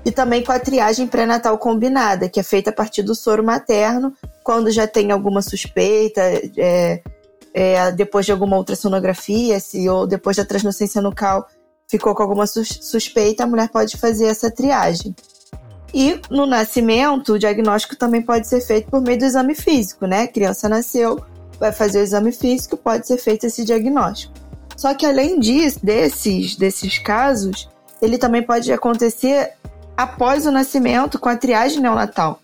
e 0.04 0.10
também 0.10 0.42
com 0.42 0.52
a 0.52 0.58
triagem 0.58 1.06
pré-natal 1.06 1.58
combinada, 1.58 2.28
que 2.28 2.40
é 2.40 2.42
feita 2.42 2.70
a 2.70 2.72
partir 2.72 3.02
do 3.02 3.14
soro 3.14 3.44
materno, 3.44 4.14
quando 4.42 4.70
já 4.70 4.86
tem 4.86 5.10
alguma 5.10 5.42
suspeita, 5.42 6.22
é, 6.56 7.02
é, 7.52 7.92
depois 7.92 8.24
de 8.24 8.32
alguma 8.32 8.56
ultrassonografia, 8.56 9.60
se, 9.60 9.86
ou 9.88 10.06
depois 10.06 10.36
da 10.36 10.44
transnucência 10.44 11.02
nucal 11.02 11.46
ficou 11.86 12.14
com 12.14 12.22
alguma 12.22 12.46
suspeita, 12.46 13.44
a 13.44 13.46
mulher 13.46 13.68
pode 13.68 13.96
fazer 13.96 14.26
essa 14.26 14.50
triagem. 14.50 15.14
E 15.92 16.20
no 16.30 16.46
nascimento, 16.46 17.32
o 17.32 17.38
diagnóstico 17.38 17.96
também 17.96 18.22
pode 18.22 18.46
ser 18.46 18.60
feito 18.60 18.90
por 18.90 19.00
meio 19.00 19.18
do 19.18 19.24
exame 19.24 19.54
físico, 19.54 20.06
né? 20.06 20.22
A 20.22 20.28
criança 20.28 20.68
nasceu, 20.68 21.18
vai 21.58 21.72
fazer 21.72 22.00
o 22.00 22.02
exame 22.02 22.32
físico, 22.32 22.76
pode 22.76 23.06
ser 23.06 23.18
feito 23.18 23.46
esse 23.46 23.64
diagnóstico. 23.64 24.34
Só 24.76 24.94
que 24.94 25.04
além 25.04 25.40
disso, 25.40 25.80
desses, 25.82 26.56
desses 26.56 26.98
casos, 26.98 27.68
ele 28.00 28.16
também 28.16 28.42
pode 28.42 28.72
acontecer 28.72 29.52
após 29.96 30.46
o 30.46 30.52
nascimento 30.52 31.18
com 31.18 31.28
a 31.28 31.36
triagem 31.36 31.80
neonatal, 31.80 32.40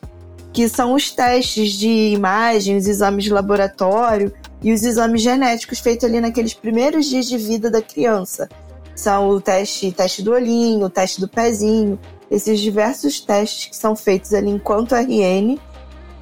que 0.53 0.69
são 0.69 0.95
os 0.95 1.13
testes 1.13 1.73
de 1.73 2.13
imagem, 2.13 2.77
os 2.77 2.89
exames 2.89 3.25
de 3.25 3.33
laboratório 3.33 4.33
e 4.61 4.73
os 4.73 4.83
exames 4.83 5.23
genéticos 5.23 5.79
feitos 5.79 6.05
ali 6.05 6.21
naqueles 6.21 6.55
primeiros 6.55 7.07
dias 7.07 7.27
de 7.27 7.39
vida 7.39 7.71
da 7.71 7.81
criança. 7.81 8.49
São 8.97 9.29
o 9.29 9.41
teste, 9.41 9.93
teste 9.93 10.23
do 10.23 10.33
olhinho, 10.33 10.87
o 10.87 10.91
teste 10.91 11.21
do 11.21 11.29
pezinho, 11.29 11.99
esses 12.31 12.59
diversos 12.59 13.21
testes 13.21 13.67
que 13.67 13.77
são 13.77 13.95
feitos 13.95 14.35
ali 14.35 14.51
enquanto 14.51 14.95
RN 14.95 15.59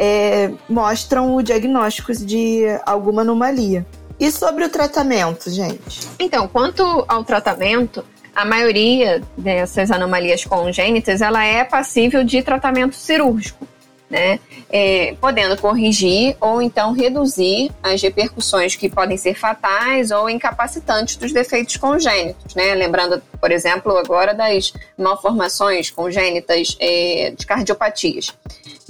é, 0.04 0.50
mostram 0.68 1.36
o 1.36 1.42
diagnóstico 1.42 2.12
de 2.12 2.64
alguma 2.84 3.22
anomalia. 3.22 3.86
E 4.18 4.32
sobre 4.32 4.64
o 4.64 4.68
tratamento, 4.68 5.48
gente? 5.48 6.00
Então, 6.18 6.48
quanto 6.48 7.04
ao 7.06 7.22
tratamento, 7.22 8.04
a 8.34 8.44
maioria 8.44 9.22
dessas 9.38 9.92
anomalias 9.92 10.44
congênitas 10.44 11.20
ela 11.20 11.44
é 11.44 11.62
passível 11.62 12.24
de 12.24 12.42
tratamento 12.42 12.96
cirúrgico 12.96 13.64
né? 14.12 14.38
É, 14.70 15.14
podendo 15.18 15.56
corrigir 15.56 16.36
ou 16.38 16.60
então 16.60 16.92
reduzir 16.92 17.70
as 17.82 18.00
repercussões 18.02 18.76
que 18.76 18.88
podem 18.88 19.16
ser 19.16 19.34
fatais 19.34 20.10
ou 20.10 20.28
incapacitantes 20.28 21.16
dos 21.16 21.32
defeitos 21.32 21.78
congênitos, 21.78 22.54
né? 22.54 22.74
Lembrando, 22.74 23.22
por 23.40 23.50
exemplo, 23.50 23.96
agora 23.96 24.34
das 24.34 24.74
malformações 24.98 25.90
congênitas 25.90 26.76
é, 26.78 27.32
de 27.34 27.46
cardiopatias, 27.46 28.34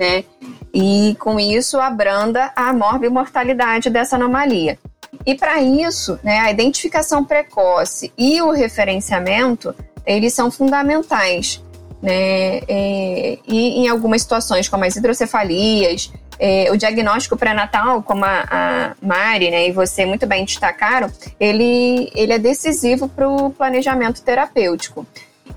né? 0.02 0.24
E 0.74 1.16
com 1.18 1.38
isso 1.38 1.78
abranda 1.78 2.50
a 2.56 2.72
morbimortalidade 2.72 3.88
dessa 3.88 4.16
anomalia. 4.16 4.78
E 5.24 5.34
para 5.34 5.62
isso, 5.62 6.18
né, 6.22 6.40
a 6.40 6.50
identificação 6.50 7.24
precoce 7.24 8.12
e 8.18 8.42
o 8.42 8.50
referenciamento, 8.50 9.74
eles 10.04 10.34
são 10.34 10.50
fundamentais 10.50 11.62
né? 12.02 12.58
É, 12.66 13.38
e 13.46 13.84
em 13.84 13.88
algumas 13.88 14.22
situações, 14.22 14.68
como 14.68 14.84
as 14.84 14.96
hidrocefalias, 14.96 16.12
é, 16.38 16.68
o 16.72 16.76
diagnóstico 16.76 17.36
pré-natal, 17.36 18.02
como 18.02 18.24
a, 18.24 18.44
a, 18.50 18.92
Mari 19.00 19.50
né, 19.50 19.68
e 19.68 19.72
você 19.72 20.04
muito 20.04 20.26
bem 20.26 20.44
destacaram, 20.44 21.08
ele, 21.38 22.10
ele 22.16 22.32
é 22.32 22.38
decisivo 22.38 23.08
para 23.08 23.28
o 23.28 23.50
planejamento 23.50 24.20
terapêutico. 24.22 25.06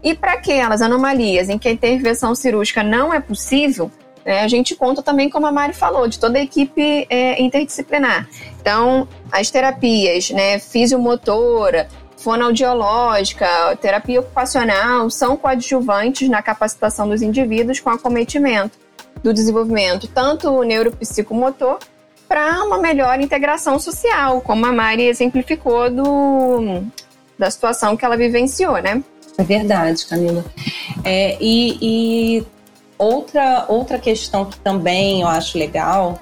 E 0.04 0.14
para 0.14 0.34
aquelas 0.34 0.84
anomalias 0.84 1.50
em 1.50 1.58
que 1.58 1.68
a 1.68 1.72
intervenção 1.72 2.36
cirúrgica 2.36 2.84
não 2.84 3.12
é 3.12 3.20
possível, 3.20 3.90
né, 4.26 4.42
a 4.42 4.48
gente 4.48 4.76
conta 4.76 5.04
também, 5.04 5.30
como 5.30 5.46
a 5.46 5.52
Mari 5.52 5.74
falou, 5.74 6.08
de 6.08 6.20
toda 6.20 6.40
a 6.40 6.42
equipe 6.42 7.06
é, 7.10 7.40
interdisciplinar. 7.42 8.28
Então, 8.60 9.08
as 9.32 9.52
terapias 9.52 10.32
né, 10.32 10.58
fisiomotora, 10.58 11.88
fonoaudiológica, 12.18 13.78
terapia 13.80 14.20
ocupacional 14.20 15.12
são 15.12 15.38
coadjuvantes 15.38 16.28
na 16.28 16.42
capacitação 16.42 17.08
dos 17.08 17.22
indivíduos 17.22 17.80
com 17.80 17.92
acometimento 17.92 18.80
do 19.22 19.32
desenvolvimento 19.32 20.08
tanto 20.08 20.64
neuropsicomotor 20.64 21.78
para 22.28 22.64
uma 22.64 22.80
melhor 22.80 23.20
integração 23.20 23.80
social, 23.80 24.42
como 24.42 24.66
a 24.66 24.72
Mari 24.72 25.04
exemplificou 25.04 25.92
do, 25.92 26.84
da 27.38 27.52
situação 27.52 27.96
que 27.96 28.04
ela 28.04 28.18
vivenciou, 28.18 28.82
né? 28.82 29.04
É 29.38 29.44
verdade, 29.44 30.06
Camila. 30.08 30.44
É, 31.04 31.38
e, 31.40 31.78
e 32.40 32.46
outra, 32.98 33.66
outra 33.68 34.00
questão 34.00 34.46
que 34.46 34.60
também 34.60 35.22
eu 35.22 35.28
acho 35.28 35.58
legal, 35.58 36.20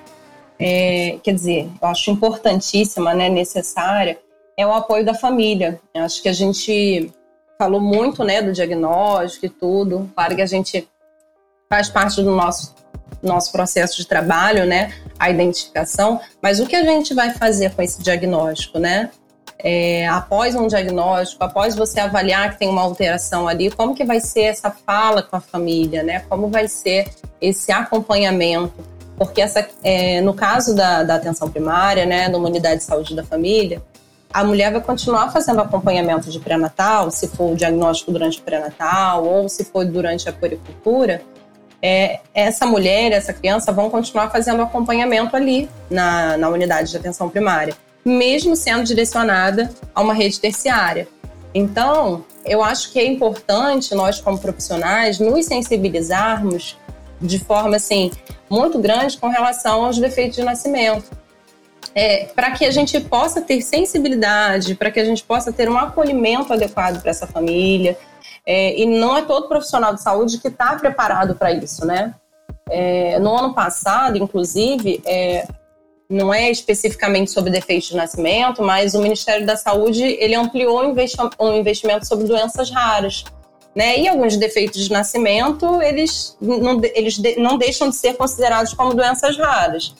é, 0.59 1.17
quer 1.23 1.33
dizer, 1.33 1.69
eu 1.81 1.87
acho 1.87 2.11
importantíssima, 2.11 3.13
né, 3.13 3.29
necessária, 3.29 4.19
é 4.55 4.65
o 4.65 4.73
apoio 4.73 5.05
da 5.05 5.13
família. 5.13 5.79
Eu 5.93 6.03
acho 6.03 6.21
que 6.21 6.29
a 6.29 6.33
gente 6.33 7.11
falou 7.57 7.81
muito, 7.81 8.23
né, 8.23 8.41
do 8.41 8.51
diagnóstico 8.51 9.45
e 9.45 9.49
tudo. 9.49 10.09
Claro 10.15 10.35
que 10.35 10.41
a 10.41 10.45
gente 10.45 10.87
faz 11.69 11.89
parte 11.89 12.21
do 12.21 12.31
nosso 12.31 12.73
nosso 13.21 13.51
processo 13.53 13.95
de 13.97 14.05
trabalho, 14.05 14.65
né, 14.65 14.93
a 15.17 15.29
identificação. 15.29 16.19
Mas 16.41 16.59
o 16.59 16.67
que 16.67 16.75
a 16.75 16.83
gente 16.83 17.13
vai 17.13 17.33
fazer 17.33 17.73
com 17.73 17.81
esse 17.81 18.01
diagnóstico, 18.01 18.79
né? 18.79 19.09
É, 19.63 20.05
após 20.09 20.55
um 20.55 20.67
diagnóstico, 20.67 21.41
após 21.41 21.73
você 21.73 21.99
avaliar 22.01 22.51
que 22.51 22.59
tem 22.59 22.67
uma 22.67 22.81
alteração 22.81 23.47
ali, 23.47 23.71
como 23.71 23.95
que 23.95 24.03
vai 24.03 24.19
ser 24.19 24.41
essa 24.41 24.69
fala 24.69 25.23
com 25.23 25.37
a 25.37 25.39
família, 25.39 26.03
né? 26.03 26.25
Como 26.27 26.49
vai 26.49 26.67
ser 26.67 27.09
esse 27.39 27.71
acompanhamento? 27.71 28.73
Porque 29.17 29.41
essa, 29.41 29.65
é, 29.81 30.19
no 30.19 30.33
caso 30.33 30.75
da, 30.75 31.03
da 31.03 31.15
atenção 31.15 31.49
primária, 31.49 32.05
né, 32.05 32.27
numa 32.27 32.49
unidade 32.49 32.79
de 32.79 32.83
saúde 32.83 33.15
da 33.15 33.23
família, 33.23 33.81
a 34.33 34.43
mulher 34.43 34.71
vai 34.71 34.81
continuar 34.81 35.31
fazendo 35.31 35.61
acompanhamento 35.61 36.29
de 36.29 36.39
pré-natal, 36.39 37.11
se 37.11 37.27
for 37.27 37.53
o 37.53 37.55
diagnóstico 37.55 38.11
durante 38.11 38.39
o 38.39 38.41
pré-natal 38.41 39.23
ou 39.23 39.47
se 39.47 39.63
for 39.63 39.85
durante 39.85 40.27
a 40.27 40.33
puericultura, 40.33 41.21
é, 41.85 42.21
essa 42.33 42.65
mulher, 42.65 43.11
essa 43.11 43.31
criança 43.31 43.71
vão 43.71 43.89
continuar 43.89 44.31
fazendo 44.31 44.61
acompanhamento 44.61 45.35
ali 45.35 45.69
na, 45.89 46.37
na 46.37 46.49
unidade 46.49 46.89
de 46.89 46.97
atenção 46.97 47.29
primária, 47.29 47.75
mesmo 48.03 48.55
sendo 48.55 48.83
direcionada 48.83 49.69
a 49.93 50.01
uma 50.01 50.13
rede 50.13 50.39
terciária. 50.39 51.07
Então, 51.53 52.25
eu 52.45 52.63
acho 52.63 52.91
que 52.91 52.99
é 52.99 53.05
importante 53.05 53.93
nós, 53.95 54.19
como 54.19 54.37
profissionais, 54.37 55.19
nos 55.19 55.45
sensibilizarmos 55.45 56.77
de 57.21 57.39
forma 57.39 57.77
assim 57.77 58.11
muito 58.49 58.79
grande 58.79 59.17
com 59.17 59.29
relação 59.29 59.85
aos 59.85 59.97
defeitos 59.97 60.35
de 60.35 60.43
nascimento 60.43 61.23
é, 61.95 62.25
para 62.35 62.51
que 62.51 62.65
a 62.65 62.71
gente 62.71 62.99
possa 63.01 63.41
ter 63.41 63.61
sensibilidade, 63.61 64.75
para 64.75 64.89
que 64.89 64.99
a 64.99 65.05
gente 65.05 65.23
possa 65.23 65.51
ter 65.51 65.69
um 65.69 65.77
acolhimento 65.77 66.51
adequado 66.51 67.01
para 67.01 67.11
essa 67.11 67.27
família. 67.27 67.97
É, 68.45 68.77
e 68.79 68.85
não 68.85 69.15
é 69.15 69.21
todo 69.21 69.47
profissional 69.47 69.93
de 69.93 70.01
saúde 70.01 70.37
que 70.39 70.47
está 70.47 70.75
preparado 70.75 71.35
para 71.35 71.51
isso, 71.51 71.85
né? 71.85 72.13
É, 72.69 73.19
no 73.19 73.35
ano 73.35 73.53
passado, 73.53 74.17
inclusive, 74.17 75.01
é, 75.05 75.47
não 76.09 76.33
é 76.33 76.51
especificamente 76.51 77.31
sobre 77.31 77.49
defeitos 77.49 77.89
de 77.89 77.95
nascimento, 77.95 78.61
mas 78.61 78.93
o 78.93 79.01
Ministério 79.01 79.45
da 79.45 79.55
Saúde 79.55 80.03
ele 80.03 80.35
ampliou 80.35 80.81
o 81.39 81.53
investimento 81.53 82.07
sobre 82.07 82.25
doenças 82.25 82.69
raras. 82.69 83.23
né? 83.75 83.99
E 83.99 84.07
alguns 84.07 84.37
defeitos 84.37 84.83
de 84.83 84.91
nascimento, 84.91 85.81
eles 85.81 86.37
não, 86.39 86.79
eles 86.93 87.17
não 87.37 87.57
deixam 87.57 87.89
de 87.89 87.95
ser 87.95 88.15
considerados 88.15 88.73
como 88.73 88.93
doenças 88.93 89.37
raras. 89.37 89.95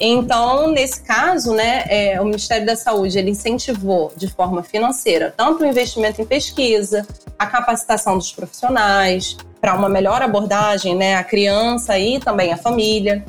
Então, 0.00 0.68
nesse 0.68 1.02
caso, 1.02 1.54
né, 1.54 1.84
é, 1.86 2.20
o 2.20 2.24
Ministério 2.24 2.66
da 2.66 2.74
Saúde 2.74 3.18
ele 3.18 3.30
incentivou 3.30 4.10
de 4.16 4.26
forma 4.26 4.62
financeira 4.62 5.32
tanto 5.36 5.62
o 5.62 5.66
investimento 5.66 6.20
em 6.20 6.24
pesquisa, 6.24 7.06
a 7.38 7.46
capacitação 7.46 8.16
dos 8.16 8.32
profissionais 8.32 9.36
para 9.60 9.74
uma 9.74 9.88
melhor 9.88 10.20
abordagem, 10.22 10.96
né, 10.96 11.14
a 11.14 11.22
criança 11.22 11.96
e 11.98 12.18
também 12.18 12.52
a 12.52 12.56
família. 12.56 13.24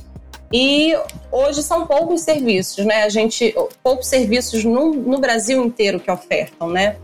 E 0.54 0.96
hoje 1.32 1.64
são 1.64 1.88
poucos 1.88 2.22
serviços, 2.22 2.86
né? 2.86 3.02
A 3.04 3.10
gente 3.10 3.56
poucos 3.82 4.06
serviços 4.06 4.64
no, 4.64 4.94
no 4.94 5.18
Brasil 5.18 5.66
inteiro 5.66 6.00
que 6.00 6.12
ofertam, 6.12 6.70
né? 6.70 6.98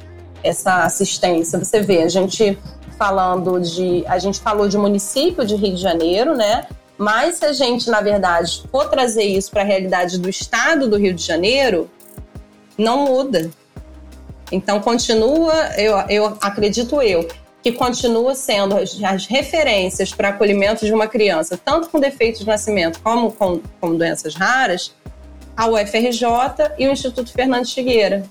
Essa 0.43 0.83
assistência. 0.83 1.57
Você 1.57 1.81
vê, 1.81 2.03
a 2.03 2.07
gente 2.07 2.55
falando 2.95 3.59
de, 3.59 4.05
a 4.05 4.19
gente 4.19 4.39
falou 4.39 4.69
de 4.69 4.77
município 4.77 5.43
de 5.43 5.55
Rio 5.55 5.73
de 5.73 5.81
Janeiro, 5.81 6.35
né? 6.35 6.67
Mas 6.95 7.37
se 7.37 7.45
a 7.45 7.51
gente, 7.51 7.89
na 7.89 8.01
verdade, 8.01 8.63
for 8.69 8.87
trazer 8.87 9.23
isso 9.23 9.49
para 9.49 9.61
a 9.61 9.65
realidade 9.65 10.19
do 10.19 10.29
estado 10.29 10.87
do 10.87 10.97
Rio 10.97 11.15
de 11.15 11.25
Janeiro, 11.25 11.89
não 12.77 13.05
muda. 13.05 13.49
Então, 14.51 14.79
continua, 14.79 15.53
eu, 15.75 15.97
eu 16.09 16.37
acredito 16.41 17.01
eu, 17.01 17.27
que 17.61 17.71
continua 17.71 18.35
sendo 18.35 18.77
as, 18.77 19.01
as 19.03 19.25
referências 19.25 20.13
para 20.13 20.29
acolhimento 20.29 20.85
de 20.85 20.93
uma 20.93 21.07
criança, 21.07 21.59
tanto 21.63 21.89
com 21.89 21.99
defeitos 21.99 22.41
de 22.41 22.47
nascimento 22.47 22.99
como 23.01 23.31
com, 23.31 23.61
com 23.79 23.95
doenças 23.95 24.35
raras, 24.35 24.93
a 25.55 25.67
UFRJ 25.67 26.23
e 26.77 26.87
o 26.87 26.91
Instituto 26.91 27.31
Fernandes 27.33 27.73
Figueira. 27.73 28.23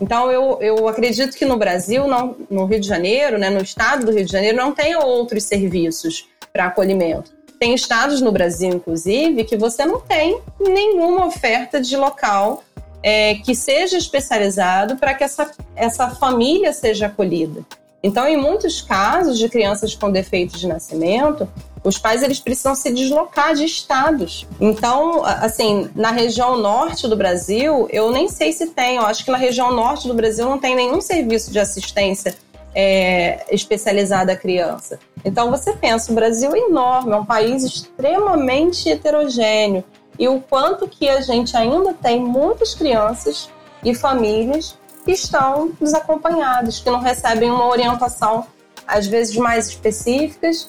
Então, 0.00 0.30
eu, 0.30 0.58
eu 0.60 0.88
acredito 0.88 1.34
que 1.34 1.46
no 1.46 1.56
Brasil, 1.56 2.06
não, 2.06 2.36
no 2.50 2.66
Rio 2.66 2.80
de 2.80 2.86
Janeiro, 2.86 3.38
né, 3.38 3.48
no 3.48 3.62
estado 3.62 4.04
do 4.04 4.12
Rio 4.12 4.26
de 4.26 4.32
Janeiro, 4.32 4.56
não 4.56 4.72
tenha 4.72 4.98
outros 5.00 5.44
serviços 5.44 6.28
para 6.52 6.66
acolhimento. 6.66 7.32
Tem 7.58 7.74
estados 7.74 8.20
no 8.20 8.30
Brasil, 8.30 8.68
inclusive, 8.68 9.44
que 9.44 9.56
você 9.56 9.86
não 9.86 9.98
tem 9.98 10.38
nenhuma 10.60 11.24
oferta 11.24 11.80
de 11.80 11.96
local 11.96 12.62
é, 13.02 13.36
que 13.36 13.54
seja 13.54 13.96
especializado 13.96 14.96
para 14.96 15.14
que 15.14 15.24
essa, 15.24 15.50
essa 15.74 16.10
família 16.10 16.72
seja 16.74 17.06
acolhida. 17.06 17.64
Então, 18.02 18.26
em 18.28 18.36
muitos 18.36 18.80
casos 18.80 19.38
de 19.38 19.48
crianças 19.48 19.94
com 19.94 20.10
defeitos 20.10 20.60
de 20.60 20.66
nascimento, 20.66 21.48
os 21.82 21.98
pais 21.98 22.22
eles 22.22 22.40
precisam 22.40 22.74
se 22.74 22.92
deslocar 22.92 23.54
de 23.54 23.64
estados. 23.64 24.46
Então, 24.60 25.24
assim, 25.24 25.90
na 25.94 26.10
região 26.10 26.56
norte 26.56 27.08
do 27.08 27.16
Brasil, 27.16 27.88
eu 27.90 28.10
nem 28.10 28.28
sei 28.28 28.52
se 28.52 28.68
tem. 28.68 28.96
Eu 28.96 29.06
acho 29.06 29.24
que 29.24 29.30
na 29.30 29.38
região 29.38 29.72
norte 29.72 30.08
do 30.08 30.14
Brasil 30.14 30.44
não 30.44 30.58
tem 30.58 30.74
nenhum 30.74 31.00
serviço 31.00 31.50
de 31.50 31.58
assistência 31.58 32.34
é, 32.76 33.46
especializada 33.50 34.32
à 34.32 34.36
criança. 34.36 34.98
Então 35.24 35.50
você 35.50 35.72
pensa, 35.72 36.12
o 36.12 36.14
Brasil 36.14 36.54
é 36.54 36.58
enorme, 36.58 37.12
é 37.12 37.16
um 37.16 37.24
país 37.24 37.64
extremamente 37.64 38.90
heterogêneo 38.90 39.82
e 40.18 40.28
o 40.28 40.40
quanto 40.40 40.86
que 40.86 41.08
a 41.08 41.22
gente 41.22 41.56
ainda 41.56 41.94
tem 41.94 42.20
muitas 42.20 42.74
crianças 42.74 43.48
e 43.82 43.94
famílias 43.94 44.76
que 45.06 45.12
estão 45.12 45.70
desacompanhadas, 45.80 46.80
que 46.80 46.90
não 46.90 46.98
recebem 46.98 47.48
uma 47.48 47.68
orientação 47.68 48.44
às 48.84 49.06
vezes 49.06 49.36
mais 49.36 49.68
específicas 49.68 50.68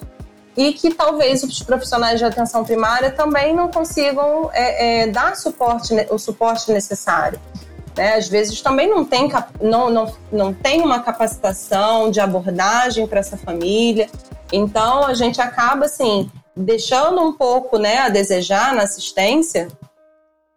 e 0.55 0.73
que 0.73 0.93
talvez 0.93 1.43
os 1.43 1.63
profissionais 1.63 2.19
de 2.19 2.25
atenção 2.25 2.63
primária 2.63 3.09
também 3.09 3.55
não 3.55 3.69
consigam 3.69 4.49
é, 4.53 5.01
é, 5.01 5.07
dar 5.07 5.35
suporte, 5.35 5.93
o 6.11 6.19
suporte 6.19 6.71
necessário. 6.71 7.39
Né? 7.95 8.13
Às 8.13 8.27
vezes 8.27 8.61
também 8.61 8.87
não 8.87 9.03
tem, 9.03 9.27
não, 9.59 9.89
não, 9.89 10.13
não 10.31 10.53
tem 10.53 10.81
uma 10.81 10.99
capacitação 10.99 12.11
de 12.11 12.19
abordagem 12.19 13.07
para 13.07 13.19
essa 13.19 13.37
família. 13.37 14.07
Então 14.53 15.03
a 15.03 15.15
gente 15.15 15.41
acaba 15.41 15.85
assim 15.85 16.29
deixando 16.55 17.21
um 17.21 17.33
pouco 17.33 17.79
né, 17.79 17.97
a 17.97 18.09
desejar 18.09 18.73
na 18.73 18.83
assistência, 18.83 19.67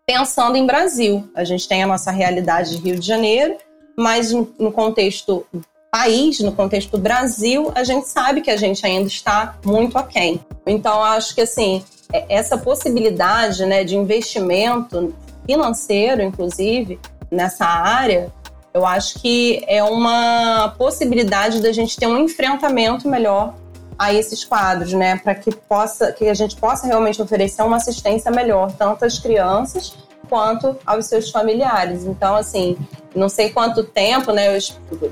pensando 0.07 0.57
em 0.57 0.67
Brasil. 0.67 1.31
A 1.35 1.45
gente 1.45 1.67
tem 1.67 1.83
a 1.83 1.87
nossa 1.87 2.11
realidade 2.11 2.77
de 2.77 2.83
Rio 2.83 2.99
de 2.99 3.07
Janeiro, 3.07 3.57
mas 4.01 4.33
no 4.33 4.73
contexto 4.73 5.47
país, 5.91 6.41
no 6.41 6.53
contexto 6.53 6.97
Brasil, 6.97 7.71
a 7.75 7.85
gente 7.85 8.09
sabe 8.09 8.41
que 8.41 8.51
a 8.51 8.57
gente 8.57 8.85
ainda 8.87 9.07
está 9.07 9.57
muito 9.65 9.99
aquém. 9.99 10.41
Então, 10.67 11.03
acho 11.03 11.35
que 11.35 11.43
assim, 11.43 11.85
é, 12.13 12.25
essa 12.29 12.57
possibilidade 12.57 13.67
né, 13.67 13.85
de 13.85 13.97
investimento 13.97 15.15
financeiro, 15.45 16.23
inclusive, 16.23 16.99
nessa 17.31 17.67
área, 17.67 18.33
eu 18.73 18.87
acho 18.87 19.21
que 19.21 19.63
é 19.67 19.83
uma 19.83 20.75
possibilidade 20.79 21.61
da 21.61 21.73
gente 21.73 21.99
ter 21.99 22.07
um 22.07 22.19
enfrentamento 22.19 23.07
melhor 23.09 23.55
a 23.99 24.15
esses 24.15 24.45
quadros, 24.45 24.95
né, 24.95 25.19
para 25.19 25.35
que 25.35 25.55
possa 25.55 26.11
que 26.13 26.27
a 26.27 26.35
gente 26.35 26.57
possa 26.57 26.87
realmente 26.87 27.21
oferecer 27.21 27.63
uma 27.63 27.77
assistência 27.77 28.31
melhor 28.31 28.73
tanto 28.73 29.05
às 29.05 29.19
crianças 29.19 29.95
quanto 30.31 30.77
aos 30.87 31.07
seus 31.07 31.31
familiares. 31.31 32.05
Então, 32.05 32.37
assim, 32.37 32.79
não 33.15 33.29
sei 33.29 33.51
quanto 33.51 33.83
tempo, 33.83 34.33
né, 34.33 34.57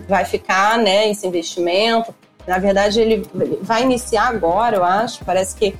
vai 0.09 0.24
ficar, 0.24 0.78
né, 0.78 1.11
esse 1.11 1.26
investimento. 1.26 2.14
Na 2.46 2.59
verdade, 2.59 3.00
ele 3.00 3.26
vai 3.61 3.83
iniciar 3.83 4.28
agora, 4.28 4.76
eu 4.76 4.85
acho. 4.85 5.24
Parece 5.24 5.54
que 5.57 5.76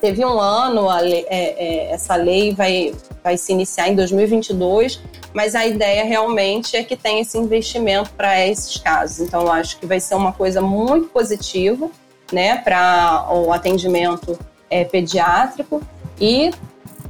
teve 0.00 0.24
um 0.24 0.38
ano, 0.38 0.86
lei, 1.00 1.26
é, 1.28 1.88
é, 1.88 1.92
essa 1.92 2.14
lei 2.14 2.54
vai, 2.54 2.94
vai 3.22 3.38
se 3.38 3.52
iniciar 3.52 3.88
em 3.88 3.94
2022, 3.94 5.00
mas 5.32 5.54
a 5.54 5.66
ideia 5.66 6.04
realmente 6.04 6.76
é 6.76 6.84
que 6.84 6.94
tenha 6.94 7.22
esse 7.22 7.38
investimento 7.38 8.10
para 8.10 8.46
esses 8.46 8.76
casos. 8.76 9.20
Então, 9.20 9.42
eu 9.42 9.52
acho 9.52 9.78
que 9.78 9.86
vai 9.86 9.98
ser 9.98 10.14
uma 10.14 10.32
coisa 10.32 10.60
muito 10.60 11.08
positiva, 11.08 11.90
né, 12.30 12.58
para 12.58 13.26
o 13.32 13.52
atendimento 13.52 14.38
é, 14.70 14.84
pediátrico 14.84 15.80
e 16.20 16.50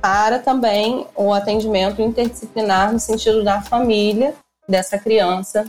para 0.05 0.39
também 0.39 1.07
o 1.17 1.33
atendimento 1.33 2.03
interdisciplinar 2.03 2.93
no 2.93 3.01
sentido 3.01 3.43
da 3.43 3.63
família 3.63 4.35
dessa 4.69 4.99
criança 4.99 5.65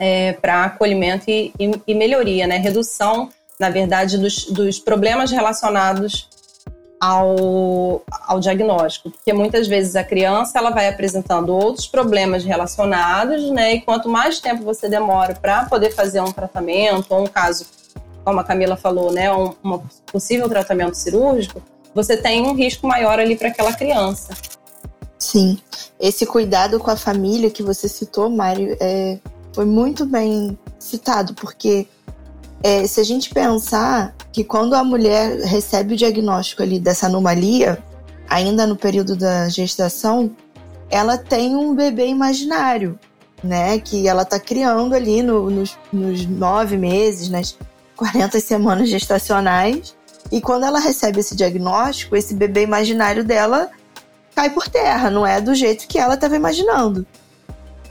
é, 0.00 0.32
para 0.32 0.64
acolhimento 0.64 1.30
e, 1.30 1.52
e, 1.56 1.70
e, 1.86 1.94
melhoria, 1.94 2.44
né? 2.44 2.56
Redução, 2.56 3.28
na 3.60 3.70
verdade, 3.70 4.18
dos, 4.18 4.46
dos 4.46 4.80
problemas 4.80 5.30
relacionados 5.30 6.28
ao, 7.00 8.02
ao 8.26 8.40
diagnóstico, 8.40 9.12
porque 9.12 9.32
muitas 9.32 9.68
vezes 9.68 9.94
a 9.94 10.02
criança 10.02 10.58
ela 10.58 10.70
vai 10.70 10.88
apresentando 10.88 11.54
outros 11.54 11.86
problemas 11.86 12.44
relacionados, 12.44 13.48
né? 13.52 13.74
E 13.74 13.80
quanto 13.82 14.08
mais 14.08 14.40
tempo 14.40 14.64
você 14.64 14.88
demora 14.88 15.36
para 15.36 15.66
poder 15.66 15.92
fazer 15.92 16.20
um 16.20 16.32
tratamento 16.32 17.14
ou 17.14 17.22
um 17.22 17.28
caso, 17.28 17.64
como 18.24 18.40
a 18.40 18.44
Camila 18.44 18.76
falou, 18.76 19.12
né, 19.12 19.32
um, 19.32 19.54
um 19.64 19.78
possível 20.10 20.48
tratamento 20.48 20.96
cirúrgico, 20.96 21.62
você 21.94 22.16
tem 22.16 22.42
um 22.42 22.54
risco 22.54 22.86
maior 22.86 23.18
ali 23.18 23.36
para 23.36 23.48
aquela 23.48 23.72
criança. 23.72 24.34
Sim, 25.18 25.58
esse 26.00 26.26
cuidado 26.26 26.80
com 26.80 26.90
a 26.90 26.96
família 26.96 27.50
que 27.50 27.62
você 27.62 27.88
citou, 27.88 28.28
Mário, 28.28 28.76
é, 28.80 29.18
foi 29.52 29.64
muito 29.64 30.04
bem 30.04 30.58
citado, 30.78 31.34
porque 31.34 31.86
é, 32.62 32.86
se 32.86 33.00
a 33.00 33.04
gente 33.04 33.32
pensar 33.32 34.14
que 34.32 34.44
quando 34.44 34.74
a 34.74 34.82
mulher 34.82 35.40
recebe 35.40 35.94
o 35.94 35.96
diagnóstico 35.96 36.62
ali 36.62 36.80
dessa 36.80 37.06
anomalia, 37.06 37.82
ainda 38.28 38.66
no 38.66 38.76
período 38.76 39.14
da 39.14 39.48
gestação, 39.48 40.30
ela 40.88 41.18
tem 41.18 41.56
um 41.56 41.74
bebê 41.74 42.06
imaginário, 42.06 42.98
né? 43.42 43.78
Que 43.78 44.06
ela 44.06 44.24
tá 44.24 44.38
criando 44.38 44.94
ali 44.94 45.22
no, 45.22 45.50
nos, 45.50 45.76
nos 45.92 46.26
nove 46.26 46.76
meses, 46.76 47.28
nas 47.28 47.56
40 47.96 48.40
semanas 48.40 48.88
gestacionais. 48.88 49.96
E 50.32 50.40
quando 50.40 50.64
ela 50.64 50.80
recebe 50.80 51.20
esse 51.20 51.36
diagnóstico, 51.36 52.16
esse 52.16 52.32
bebê 52.32 52.62
imaginário 52.62 53.22
dela 53.22 53.70
cai 54.34 54.48
por 54.48 54.66
terra, 54.66 55.10
não 55.10 55.26
é 55.26 55.42
do 55.42 55.54
jeito 55.54 55.86
que 55.86 55.98
ela 55.98 56.14
estava 56.14 56.34
imaginando. 56.34 57.06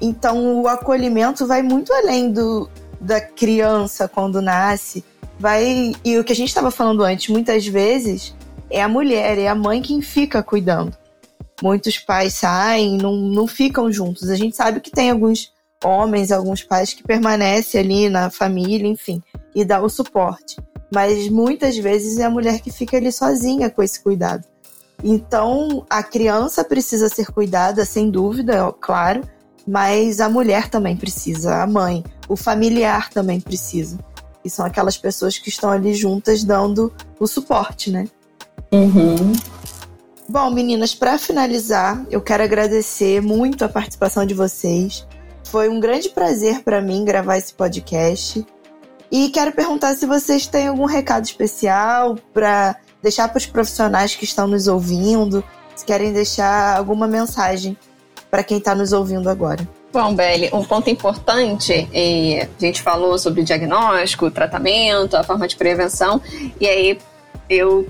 Então 0.02 0.60
o 0.60 0.68
acolhimento 0.68 1.46
vai 1.46 1.62
muito 1.62 1.94
além 1.94 2.32
do, 2.32 2.68
da 3.00 3.22
criança 3.22 4.08
quando 4.08 4.42
nasce. 4.42 5.06
Vai 5.40 5.94
e 6.04 6.18
o 6.18 6.24
que 6.24 6.34
a 6.34 6.36
gente 6.36 6.48
estava 6.48 6.72
falando 6.72 7.04
antes, 7.04 7.30
muitas 7.30 7.68
vezes 7.68 8.34
é 8.72 8.82
a 8.82 8.90
mulher, 8.90 9.38
é 9.38 9.48
a 9.48 9.54
mãe 9.54 9.80
quem 9.80 10.02
fica 10.02 10.42
cuidando. 10.42 10.98
Muitos 11.62 12.00
pais 12.00 12.34
saem, 12.34 12.98
não, 12.98 13.16
não 13.16 13.46
ficam 13.46 13.92
juntos. 13.92 14.32
A 14.32 14.36
gente 14.36 14.56
sabe 14.56 14.80
que 14.80 14.90
tem 14.90 15.12
alguns 15.12 15.54
homens, 15.84 16.32
alguns 16.32 16.64
pais 16.64 16.92
que 16.92 17.04
permanecem 17.04 17.80
ali 17.80 18.10
na 18.10 18.32
família, 18.32 18.88
enfim, 18.88 19.22
e 19.54 19.64
dá 19.64 19.80
o 19.80 19.90
suporte. 19.90 20.58
Mas 20.94 21.30
muitas 21.30 21.78
vezes 21.78 22.20
é 22.20 22.26
a 22.26 22.30
mulher 22.30 22.60
que 22.60 22.72
fica 22.72 22.98
ali 22.98 23.12
sozinha 23.12 23.70
com 23.70 23.82
esse 23.82 24.00
cuidado. 24.02 24.44
Então, 25.04 25.86
a 25.90 26.04
criança 26.04 26.64
precisa 26.64 27.10
ser 27.10 27.32
cuidada, 27.32 27.86
sem 27.86 28.10
dúvida, 28.10 28.72
claro, 28.80 29.22
mas 29.68 30.20
a 30.20 30.30
mulher 30.30 30.70
também 30.70 30.96
precisa, 30.96 31.64
a 31.64 31.68
mãe, 31.68 32.04
o 32.28 32.36
familiar 32.36 33.10
também 33.10 33.40
precisa. 33.40 33.98
E 34.44 34.50
são 34.50 34.66
aquelas 34.66 34.98
pessoas 34.98 35.38
que 35.38 35.50
estão 35.50 35.72
ali 35.72 35.94
juntas 35.94 36.44
dando 36.44 36.94
o 37.20 37.28
suporte, 37.28 37.90
né? 37.92 38.08
Uhum. 38.72 39.34
Bom, 40.28 40.50
meninas, 40.50 40.96
para 40.96 41.18
finalizar, 41.18 42.06
eu 42.10 42.22
quero 42.22 42.44
agradecer 42.44 43.22
muito 43.22 43.66
a 43.66 43.70
participação 43.70 44.26
de 44.26 44.34
vocês. 44.34 45.06
Foi 45.44 45.68
um 45.68 45.80
grande 45.80 46.10
prazer 46.10 46.64
para 46.64 46.82
mim 46.82 47.04
gravar 47.04 47.38
esse 47.38 47.54
podcast. 47.54 48.46
E 49.12 49.30
quero 49.30 49.52
perguntar 49.52 49.94
se 49.96 50.06
vocês 50.06 50.48
têm 50.48 50.68
algum 50.68 50.86
recado 50.86 51.26
especial 51.26 52.16
para 52.34 52.78
deixar 53.04 53.28
para 53.28 53.38
os 53.38 53.46
profissionais 53.46 54.16
que 54.16 54.24
estão 54.24 54.48
nos 54.48 54.68
ouvindo, 54.68 55.44
se 55.76 55.84
querem 55.84 56.14
deixar 56.14 56.78
alguma 56.78 57.08
mensagem 57.08 57.76
para 58.30 58.44
quem 58.44 58.58
está 58.58 58.74
nos 58.74 58.94
ouvindo 58.94 59.30
agora. 59.30 59.68
Bom, 59.92 60.16
Beli, 60.16 60.50
um 60.54 60.64
ponto 60.64 60.90
importante, 60.90 61.90
a 61.92 62.62
gente 62.66 62.82
falou 62.82 63.20
sobre 63.20 63.44
diagnóstico, 63.44 64.32
tratamento, 64.32 65.18
a 65.18 65.24
forma 65.24 65.46
de 65.46 65.58
prevenção, 65.58 66.22
e 66.62 66.66
aí 66.66 66.98
eu, 67.50 67.86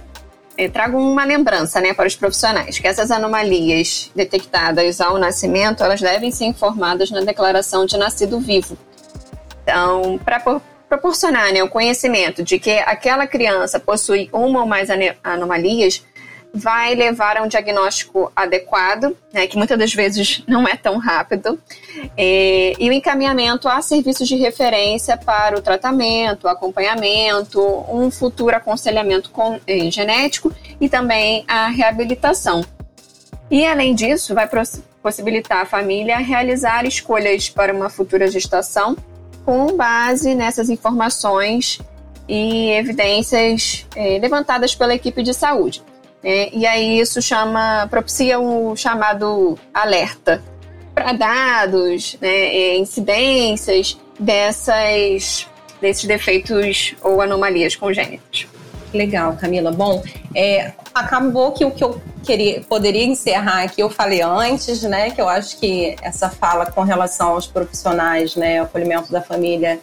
eu 0.57 0.71
trago 0.71 0.97
uma 0.97 1.23
lembrança 1.23 1.79
né, 1.79 1.93
para 1.93 2.07
os 2.07 2.15
profissionais, 2.15 2.79
que 2.79 2.87
essas 2.87 3.11
anomalias 3.11 4.09
detectadas 4.15 4.99
ao 4.99 5.19
nascimento, 5.19 5.83
elas 5.83 6.01
devem 6.01 6.31
ser 6.31 6.45
informadas 6.45 7.11
na 7.11 7.21
declaração 7.21 7.85
de 7.85 7.95
nascido 7.95 8.39
vivo. 8.39 8.75
Então, 9.61 10.19
para 10.25 10.39
proporcionar 10.91 11.53
né, 11.53 11.63
o 11.63 11.69
conhecimento 11.69 12.43
de 12.43 12.59
que 12.59 12.71
aquela 12.79 13.25
criança 13.25 13.79
possui 13.79 14.29
uma 14.33 14.59
ou 14.59 14.65
mais 14.65 14.89
anomalias, 15.23 16.05
vai 16.53 16.93
levar 16.95 17.37
a 17.37 17.43
um 17.43 17.47
diagnóstico 17.47 18.29
adequado, 18.35 19.15
né, 19.31 19.47
que 19.47 19.55
muitas 19.55 19.79
das 19.79 19.93
vezes 19.93 20.43
não 20.45 20.67
é 20.67 20.75
tão 20.75 20.97
rápido, 20.97 21.57
é, 22.17 22.73
e 22.77 22.89
o 22.89 22.91
encaminhamento 22.91 23.69
a 23.69 23.81
serviços 23.81 24.27
de 24.27 24.35
referência 24.35 25.15
para 25.15 25.57
o 25.57 25.61
tratamento, 25.61 26.45
acompanhamento, 26.45 27.61
um 27.87 28.11
futuro 28.11 28.53
aconselhamento 28.53 29.29
com, 29.29 29.61
é, 29.65 29.89
genético 29.89 30.53
e 30.81 30.89
também 30.89 31.45
a 31.47 31.67
reabilitação. 31.67 32.65
E 33.49 33.65
além 33.65 33.95
disso, 33.95 34.35
vai 34.35 34.49
possibilitar 35.01 35.59
a 35.59 35.65
família 35.65 36.17
realizar 36.17 36.85
escolhas 36.85 37.47
para 37.47 37.73
uma 37.73 37.89
futura 37.89 38.29
gestação 38.29 38.97
com 39.45 39.75
base 39.75 40.35
nessas 40.35 40.69
informações 40.69 41.79
e 42.27 42.69
evidências 42.71 43.85
é, 43.95 44.17
levantadas 44.19 44.75
pela 44.75 44.93
equipe 44.93 45.23
de 45.23 45.33
saúde. 45.33 45.83
Né? 46.23 46.49
E 46.53 46.65
aí 46.65 46.99
isso 46.99 47.21
chama, 47.21 47.87
propicia 47.89 48.39
o 48.39 48.71
um 48.71 48.75
chamado 48.75 49.57
alerta 49.73 50.43
para 50.93 51.13
dados, 51.13 52.17
né, 52.21 52.75
incidências 52.75 53.97
dessas, 54.19 55.47
desses 55.79 56.05
defeitos 56.05 56.95
ou 57.01 57.21
anomalias 57.21 57.75
congênitas. 57.75 58.45
Legal, 58.93 59.37
Camila. 59.39 59.71
Bom, 59.71 60.03
é, 60.35 60.73
acabou 60.93 61.51
que 61.51 61.65
o 61.65 61.71
que 61.71 61.83
eu 61.83 62.01
queria, 62.23 62.61
poderia 62.61 63.05
encerrar 63.05 63.63
aqui, 63.63 63.81
eu 63.81 63.89
falei 63.89 64.21
antes, 64.21 64.83
né? 64.83 65.11
Que 65.11 65.21
eu 65.21 65.29
acho 65.29 65.57
que 65.57 65.95
essa 66.01 66.29
fala 66.29 66.65
com 66.65 66.81
relação 66.81 67.29
aos 67.29 67.47
profissionais, 67.47 68.35
né? 68.35 68.61
O 68.61 68.65
acolhimento 68.65 69.11
da 69.11 69.21
família 69.21 69.79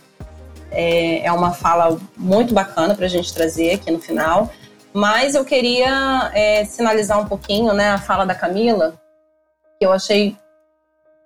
é, 0.70 1.24
é 1.24 1.32
uma 1.32 1.52
fala 1.52 1.98
muito 2.16 2.52
bacana 2.54 2.94
para 2.94 3.06
a 3.06 3.08
gente 3.08 3.32
trazer 3.32 3.72
aqui 3.72 3.90
no 3.90 4.00
final. 4.00 4.50
Mas 4.92 5.34
eu 5.34 5.44
queria 5.44 6.30
é, 6.34 6.64
sinalizar 6.64 7.20
um 7.20 7.26
pouquinho, 7.26 7.72
né, 7.72 7.90
a 7.90 7.98
fala 7.98 8.24
da 8.24 8.34
Camila, 8.34 8.94
que 9.78 9.86
eu 9.86 9.92
achei 9.92 10.36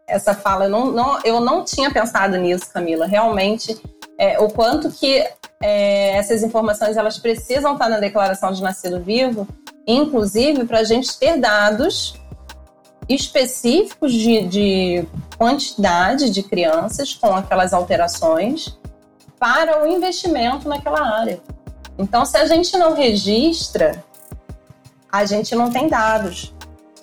essa 0.07 0.35
fala, 0.35 0.65
eu 0.65 0.71
não, 0.71 0.91
não, 0.91 1.21
eu 1.25 1.41
não 1.41 1.65
tinha 1.65 1.91
pensado 1.91 2.37
nisso, 2.37 2.71
Camila. 2.73 3.07
Realmente, 3.07 3.81
é, 4.19 4.39
o 4.39 4.49
quanto 4.49 4.91
que 4.91 5.25
é, 5.61 6.17
essas 6.17 6.43
informações 6.43 6.97
elas 6.97 7.19
precisam 7.19 7.75
estar 7.75 7.89
na 7.89 7.99
declaração 7.99 8.53
de 8.53 8.63
nascido 8.63 9.01
vivo, 9.01 9.47
inclusive 9.87 10.65
para 10.65 10.81
a 10.81 10.85
gente 10.85 11.17
ter 11.19 11.39
dados 11.39 12.15
específicos 13.09 14.13
de, 14.13 14.47
de 14.47 15.09
quantidade 15.37 16.31
de 16.31 16.43
crianças 16.43 17.15
com 17.15 17.35
aquelas 17.35 17.73
alterações 17.73 18.79
para 19.39 19.83
o 19.83 19.87
investimento 19.87 20.69
naquela 20.69 21.01
área. 21.01 21.41
Então, 21.99 22.25
se 22.25 22.37
a 22.37 22.47
gente 22.47 22.77
não 22.77 22.95
registra, 22.95 24.03
a 25.11 25.25
gente 25.25 25.55
não 25.55 25.71
tem 25.71 25.89
dados. 25.89 26.55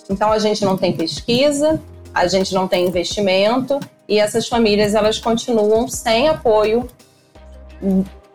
Então, 0.09 0.31
a 0.31 0.39
gente 0.39 0.63
não 0.63 0.77
tem 0.77 0.95
pesquisa, 0.95 1.79
a 2.13 2.27
gente 2.27 2.53
não 2.53 2.67
tem 2.67 2.87
investimento 2.87 3.79
e 4.07 4.19
essas 4.19 4.47
famílias 4.47 4.95
elas 4.95 5.19
continuam 5.19 5.87
sem 5.87 6.27
apoio, 6.27 6.87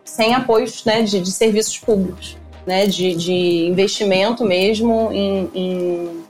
sem 0.04 0.34
apoios 0.34 0.84
né, 0.84 1.02
de, 1.02 1.20
de 1.20 1.32
serviços 1.32 1.78
públicos, 1.78 2.36
né, 2.66 2.86
de, 2.86 3.14
de 3.14 3.66
investimento 3.66 4.44
mesmo 4.44 5.10
em, 5.12 5.50
em, 5.54 6.24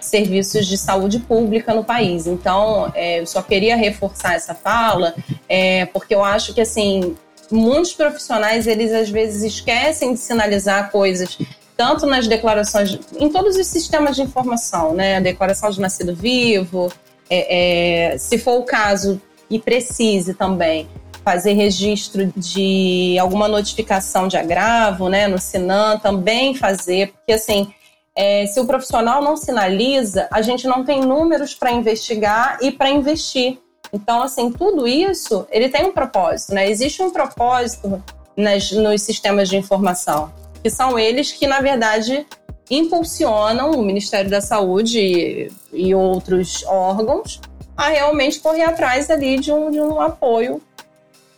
serviços 0.00 0.66
de 0.66 0.76
saúde 0.76 1.18
pública 1.18 1.72
no 1.72 1.82
país. 1.82 2.26
Então, 2.26 2.92
é, 2.94 3.20
eu 3.20 3.26
só 3.26 3.40
queria 3.40 3.74
reforçar 3.74 4.34
essa 4.34 4.54
fala, 4.54 5.14
é, 5.48 5.86
porque 5.86 6.14
eu 6.14 6.22
acho 6.22 6.52
que 6.52 6.60
assim 6.60 7.16
muitos 7.50 7.92
profissionais, 7.92 8.66
eles 8.66 8.92
às 8.92 9.08
vezes 9.08 9.42
esquecem 9.42 10.14
de 10.14 10.20
sinalizar 10.20 10.90
coisas, 10.90 11.38
tanto 11.76 12.06
nas 12.06 12.26
declarações, 12.26 12.98
em 13.18 13.30
todos 13.30 13.56
os 13.56 13.66
sistemas 13.66 14.16
de 14.16 14.22
informação, 14.22 14.94
né? 14.94 15.16
A 15.16 15.20
declaração 15.20 15.70
de 15.70 15.80
nascido 15.80 16.14
vivo, 16.14 16.92
é, 17.28 18.12
é, 18.12 18.18
se 18.18 18.38
for 18.38 18.58
o 18.58 18.62
caso 18.62 19.20
e 19.48 19.58
precise 19.58 20.34
também 20.34 20.88
fazer 21.24 21.54
registro 21.54 22.30
de 22.36 23.18
alguma 23.18 23.48
notificação 23.48 24.28
de 24.28 24.36
agravo, 24.36 25.08
né, 25.08 25.26
no 25.26 25.38
Sinan, 25.38 25.98
também 25.98 26.54
fazer, 26.54 27.12
porque 27.12 27.32
assim, 27.32 27.72
é, 28.14 28.46
se 28.46 28.60
o 28.60 28.66
profissional 28.66 29.22
não 29.22 29.36
sinaliza, 29.36 30.28
a 30.30 30.42
gente 30.42 30.68
não 30.68 30.84
tem 30.84 31.00
números 31.00 31.54
para 31.54 31.72
investigar 31.72 32.58
e 32.60 32.70
para 32.70 32.90
investir. 32.90 33.58
Então, 33.92 34.22
assim, 34.22 34.50
tudo 34.50 34.86
isso, 34.86 35.46
ele 35.50 35.68
tem 35.68 35.84
um 35.84 35.92
propósito, 35.92 36.52
né? 36.52 36.68
Existe 36.68 37.02
um 37.02 37.10
propósito 37.10 38.02
nas, 38.36 38.70
nos 38.72 39.02
sistemas 39.02 39.48
de 39.48 39.56
informação, 39.56 40.32
que 40.62 40.70
são 40.70 40.98
eles 40.98 41.32
que, 41.32 41.46
na 41.46 41.60
verdade, 41.60 42.26
impulsionam 42.70 43.72
o 43.72 43.82
Ministério 43.82 44.30
da 44.30 44.40
Saúde 44.40 44.98
e, 44.98 45.52
e 45.72 45.94
outros 45.94 46.64
órgãos 46.66 47.40
a 47.76 47.88
realmente 47.88 48.40
correr 48.40 48.62
atrás 48.62 49.10
ali 49.10 49.38
de 49.38 49.52
um, 49.52 49.70
de 49.70 49.80
um 49.80 50.00
apoio 50.00 50.60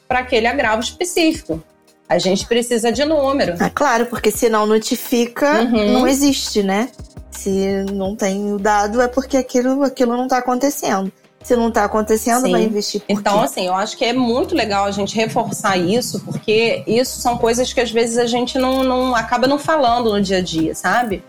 para 0.08 0.20
aquele 0.20 0.46
agravo 0.46 0.82
específico. 0.82 1.62
A 2.08 2.18
gente 2.18 2.46
precisa 2.46 2.92
de 2.92 3.04
número. 3.04 3.54
Ah, 3.58 3.70
claro, 3.70 4.06
porque 4.06 4.30
se 4.30 4.48
não 4.48 4.66
notifica, 4.66 5.62
uhum. 5.62 5.92
não 5.92 6.06
existe, 6.06 6.62
né? 6.62 6.88
Se 7.30 7.84
não 7.92 8.14
tem 8.14 8.52
o 8.52 8.58
dado, 8.58 9.00
é 9.00 9.08
porque 9.08 9.36
aquilo, 9.36 9.82
aquilo 9.82 10.16
não 10.16 10.24
está 10.24 10.38
acontecendo 10.38 11.12
se 11.46 11.54
não 11.54 11.68
está 11.68 11.84
acontecendo, 11.84 12.46
Sim. 12.46 12.50
vai 12.50 12.64
investir 12.64 13.00
por 13.02 13.12
Então, 13.12 13.38
quê? 13.38 13.44
assim, 13.44 13.66
eu 13.68 13.74
acho 13.74 13.96
que 13.96 14.04
é 14.04 14.12
muito 14.12 14.52
legal 14.52 14.84
a 14.84 14.90
gente 14.90 15.14
reforçar 15.14 15.76
isso, 15.76 16.18
porque 16.24 16.82
isso 16.88 17.20
são 17.20 17.38
coisas 17.38 17.72
que 17.72 17.80
às 17.80 17.88
vezes 17.88 18.18
a 18.18 18.26
gente 18.26 18.58
não, 18.58 18.82
não 18.82 19.14
acaba 19.14 19.46
não 19.46 19.56
falando 19.56 20.10
no 20.10 20.20
dia 20.20 20.38
a 20.38 20.40
dia, 20.40 20.74
sabe? 20.74 21.22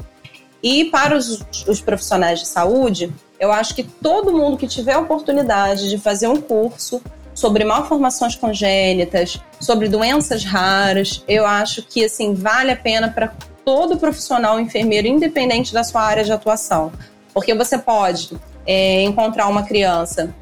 E 0.64 0.86
para 0.86 1.16
os, 1.16 1.46
os 1.68 1.82
profissionais 1.82 2.40
de 2.40 2.48
saúde, 2.48 3.14
eu 3.40 3.52
acho 3.52 3.76
que 3.76 3.84
todo 3.84 4.34
mundo 4.34 4.58
que 4.58 4.68
tiver 4.68 4.94
a 4.94 5.00
oportunidade 5.00 5.88
de 5.88 6.00
fazer 6.00 6.28
um 6.28 6.42
curso 6.42 7.00
sobre 7.38 7.64
malformações 7.64 8.36
congênitas, 8.36 9.40
sobre 9.60 9.88
doenças 9.88 10.44
raras, 10.44 11.24
eu 11.28 11.46
acho 11.46 11.84
que 11.84 12.04
assim 12.04 12.34
vale 12.34 12.72
a 12.72 12.76
pena 12.76 13.12
para 13.12 13.32
todo 13.64 13.96
profissional 13.96 14.60
enfermeiro, 14.60 15.08
independente 15.08 15.72
da 15.72 15.84
sua 15.84 16.02
área 16.02 16.24
de 16.24 16.32
atuação. 16.32 16.92
Porque 17.36 17.54
você 17.54 17.78
pode 17.78 18.36
é, 18.66 19.04
encontrar 19.04 19.48
uma 19.50 19.62
criança 19.62 20.34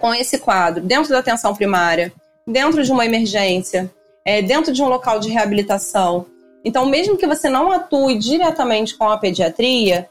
com 0.00 0.12
esse 0.12 0.38
quadro 0.38 0.82
dentro 0.82 1.10
da 1.10 1.20
atenção 1.20 1.54
primária, 1.54 2.12
dentro 2.44 2.82
de 2.82 2.90
uma 2.90 3.06
emergência, 3.06 3.88
é, 4.24 4.42
dentro 4.42 4.72
de 4.72 4.82
um 4.82 4.88
local 4.88 5.20
de 5.20 5.28
reabilitação. 5.28 6.26
Então, 6.64 6.86
mesmo 6.86 7.16
que 7.16 7.28
você 7.28 7.48
não 7.48 7.70
atue 7.70 8.18
diretamente 8.18 8.96
com 8.96 9.08
a 9.08 9.16
pediatria, 9.16 10.08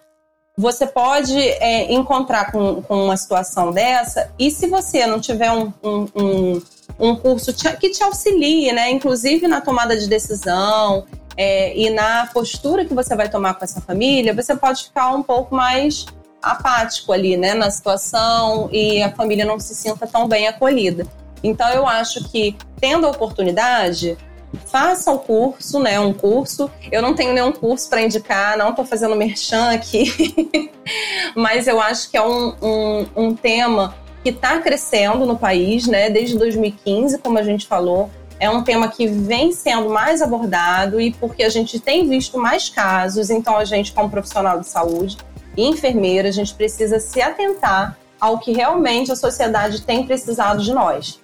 você 0.57 0.87
pode 0.87 1.37
é, 1.37 1.91
encontrar 1.91 2.51
com, 2.51 2.81
com, 2.81 3.05
uma 3.05 3.17
situação 3.17 3.71
dessa 3.71 4.31
e 4.39 4.49
se 4.49 4.67
você 4.67 5.05
não 5.05 5.19
tiver 5.19 5.51
um, 5.51 5.73
um, 5.83 6.07
um, 6.15 6.61
um 6.97 7.15
curso 7.15 7.53
que 7.79 7.89
te 7.89 8.01
auxilie, 8.01 8.71
né, 8.71 8.89
inclusive 8.89 9.47
na 9.47 9.59
tomada 9.59 9.97
de 9.97 10.07
decisão 10.07 11.05
é, 11.35 11.77
e 11.77 11.89
na 11.89 12.27
postura 12.27 12.85
que 12.85 12.93
você 12.93 13.15
vai 13.15 13.27
tomar 13.27 13.55
com 13.55 13.65
essa 13.65 13.81
família, 13.81 14.33
você 14.33 14.55
pode 14.55 14.85
ficar 14.85 15.09
um 15.11 15.21
pouco 15.21 15.53
mais 15.53 16.05
apático 16.41 17.11
ali, 17.11 17.35
né, 17.35 17.53
na 17.53 17.69
situação 17.69 18.69
e 18.71 19.03
a 19.03 19.11
família 19.11 19.43
não 19.43 19.59
se 19.59 19.75
sinta 19.75 20.07
tão 20.07 20.27
bem 20.27 20.47
acolhida. 20.47 21.05
Então 21.43 21.67
eu 21.69 21.85
acho 21.85 22.29
que 22.29 22.55
tendo 22.79 23.05
a 23.05 23.09
oportunidade, 23.09 24.17
faça 24.55 25.11
o 25.11 25.19
curso, 25.19 25.79
né, 25.79 25.99
um 25.99 26.13
curso. 26.13 26.69
Eu 26.91 27.01
não 27.01 27.13
tenho 27.13 27.33
nenhum 27.33 27.51
curso 27.51 27.89
para 27.89 28.01
indicar, 28.01 28.57
não 28.57 28.69
estou 28.69 28.85
fazendo 28.85 29.15
merchan 29.15 29.71
aqui, 29.71 30.71
mas 31.35 31.67
eu 31.67 31.79
acho 31.79 32.09
que 32.09 32.17
é 32.17 32.21
um, 32.21 32.55
um, 32.61 33.05
um 33.15 33.35
tema 33.35 33.95
que 34.23 34.29
está 34.29 34.59
crescendo 34.59 35.25
no 35.25 35.37
país, 35.37 35.87
né, 35.87 36.09
desde 36.09 36.37
2015, 36.37 37.19
como 37.19 37.37
a 37.37 37.43
gente 37.43 37.67
falou. 37.67 38.09
É 38.39 38.49
um 38.49 38.63
tema 38.63 38.89
que 38.89 39.07
vem 39.07 39.51
sendo 39.51 39.89
mais 39.89 40.21
abordado 40.21 40.99
e 40.99 41.11
porque 41.13 41.43
a 41.43 41.49
gente 41.49 41.79
tem 41.79 42.09
visto 42.09 42.37
mais 42.37 42.67
casos, 42.67 43.29
então 43.29 43.55
a 43.55 43.63
gente, 43.63 43.93
como 43.93 44.09
profissional 44.09 44.59
de 44.59 44.67
saúde, 44.67 45.17
e 45.55 45.63
enfermeira, 45.63 46.27
a 46.27 46.31
gente 46.31 46.53
precisa 46.53 46.99
se 46.99 47.21
atentar 47.21 47.97
ao 48.19 48.39
que 48.39 48.51
realmente 48.51 49.11
a 49.11 49.15
sociedade 49.15 49.81
tem 49.81 50.05
precisado 50.05 50.61
de 50.63 50.73
nós. 50.73 51.21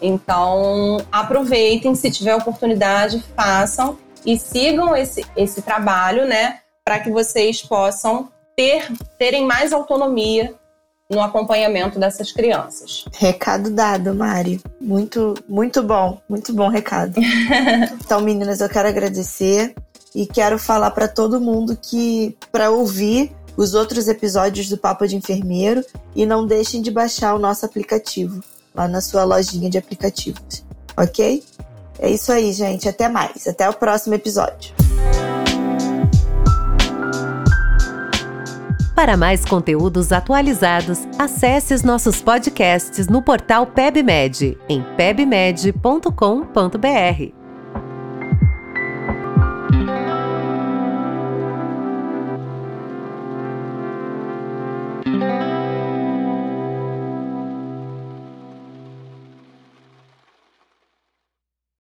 Então, 0.00 0.98
aproveitem, 1.10 1.94
se 1.94 2.10
tiver 2.10 2.34
oportunidade, 2.34 3.22
façam 3.34 3.98
e 4.24 4.38
sigam 4.38 4.94
esse, 4.94 5.24
esse 5.36 5.62
trabalho, 5.62 6.26
né? 6.26 6.58
Para 6.84 6.98
que 6.98 7.10
vocês 7.10 7.62
possam 7.62 8.28
ter, 8.56 8.90
terem 9.18 9.46
mais 9.46 9.72
autonomia 9.72 10.54
no 11.08 11.20
acompanhamento 11.20 12.00
dessas 12.00 12.32
crianças. 12.32 13.04
Recado 13.12 13.70
dado, 13.70 14.14
Mari. 14.14 14.60
Muito, 14.80 15.34
muito 15.48 15.82
bom, 15.82 16.20
muito 16.28 16.52
bom 16.52 16.68
recado. 16.68 17.14
então, 18.02 18.20
meninas, 18.20 18.60
eu 18.60 18.68
quero 18.68 18.88
agradecer 18.88 19.74
e 20.14 20.26
quero 20.26 20.58
falar 20.58 20.90
para 20.90 21.06
todo 21.06 21.40
mundo 21.40 21.78
que 21.80 22.36
para 22.50 22.70
ouvir 22.70 23.30
os 23.56 23.74
outros 23.74 24.08
episódios 24.08 24.68
do 24.68 24.76
Papo 24.76 25.06
de 25.06 25.16
Enfermeiro 25.16 25.84
e 26.14 26.26
não 26.26 26.46
deixem 26.46 26.82
de 26.82 26.90
baixar 26.90 27.34
o 27.34 27.38
nosso 27.38 27.64
aplicativo 27.64 28.42
lá 28.76 28.86
na 28.86 29.00
sua 29.00 29.24
lojinha 29.24 29.70
de 29.70 29.78
aplicativos, 29.78 30.64
ok? 30.96 31.42
É 31.98 32.10
isso 32.10 32.30
aí, 32.30 32.52
gente. 32.52 32.88
Até 32.88 33.08
mais. 33.08 33.46
Até 33.46 33.68
o 33.68 33.72
próximo 33.72 34.14
episódio. 34.14 34.74
Para 38.94 39.16
mais 39.16 39.44
conteúdos 39.44 40.10
atualizados, 40.10 41.00
acesse 41.18 41.74
os 41.74 41.82
nossos 41.82 42.22
podcasts 42.22 43.08
no 43.08 43.20
portal 43.20 43.66
PebMed, 43.66 44.56
em 44.70 44.82
pebmed.com.br. 44.96 47.35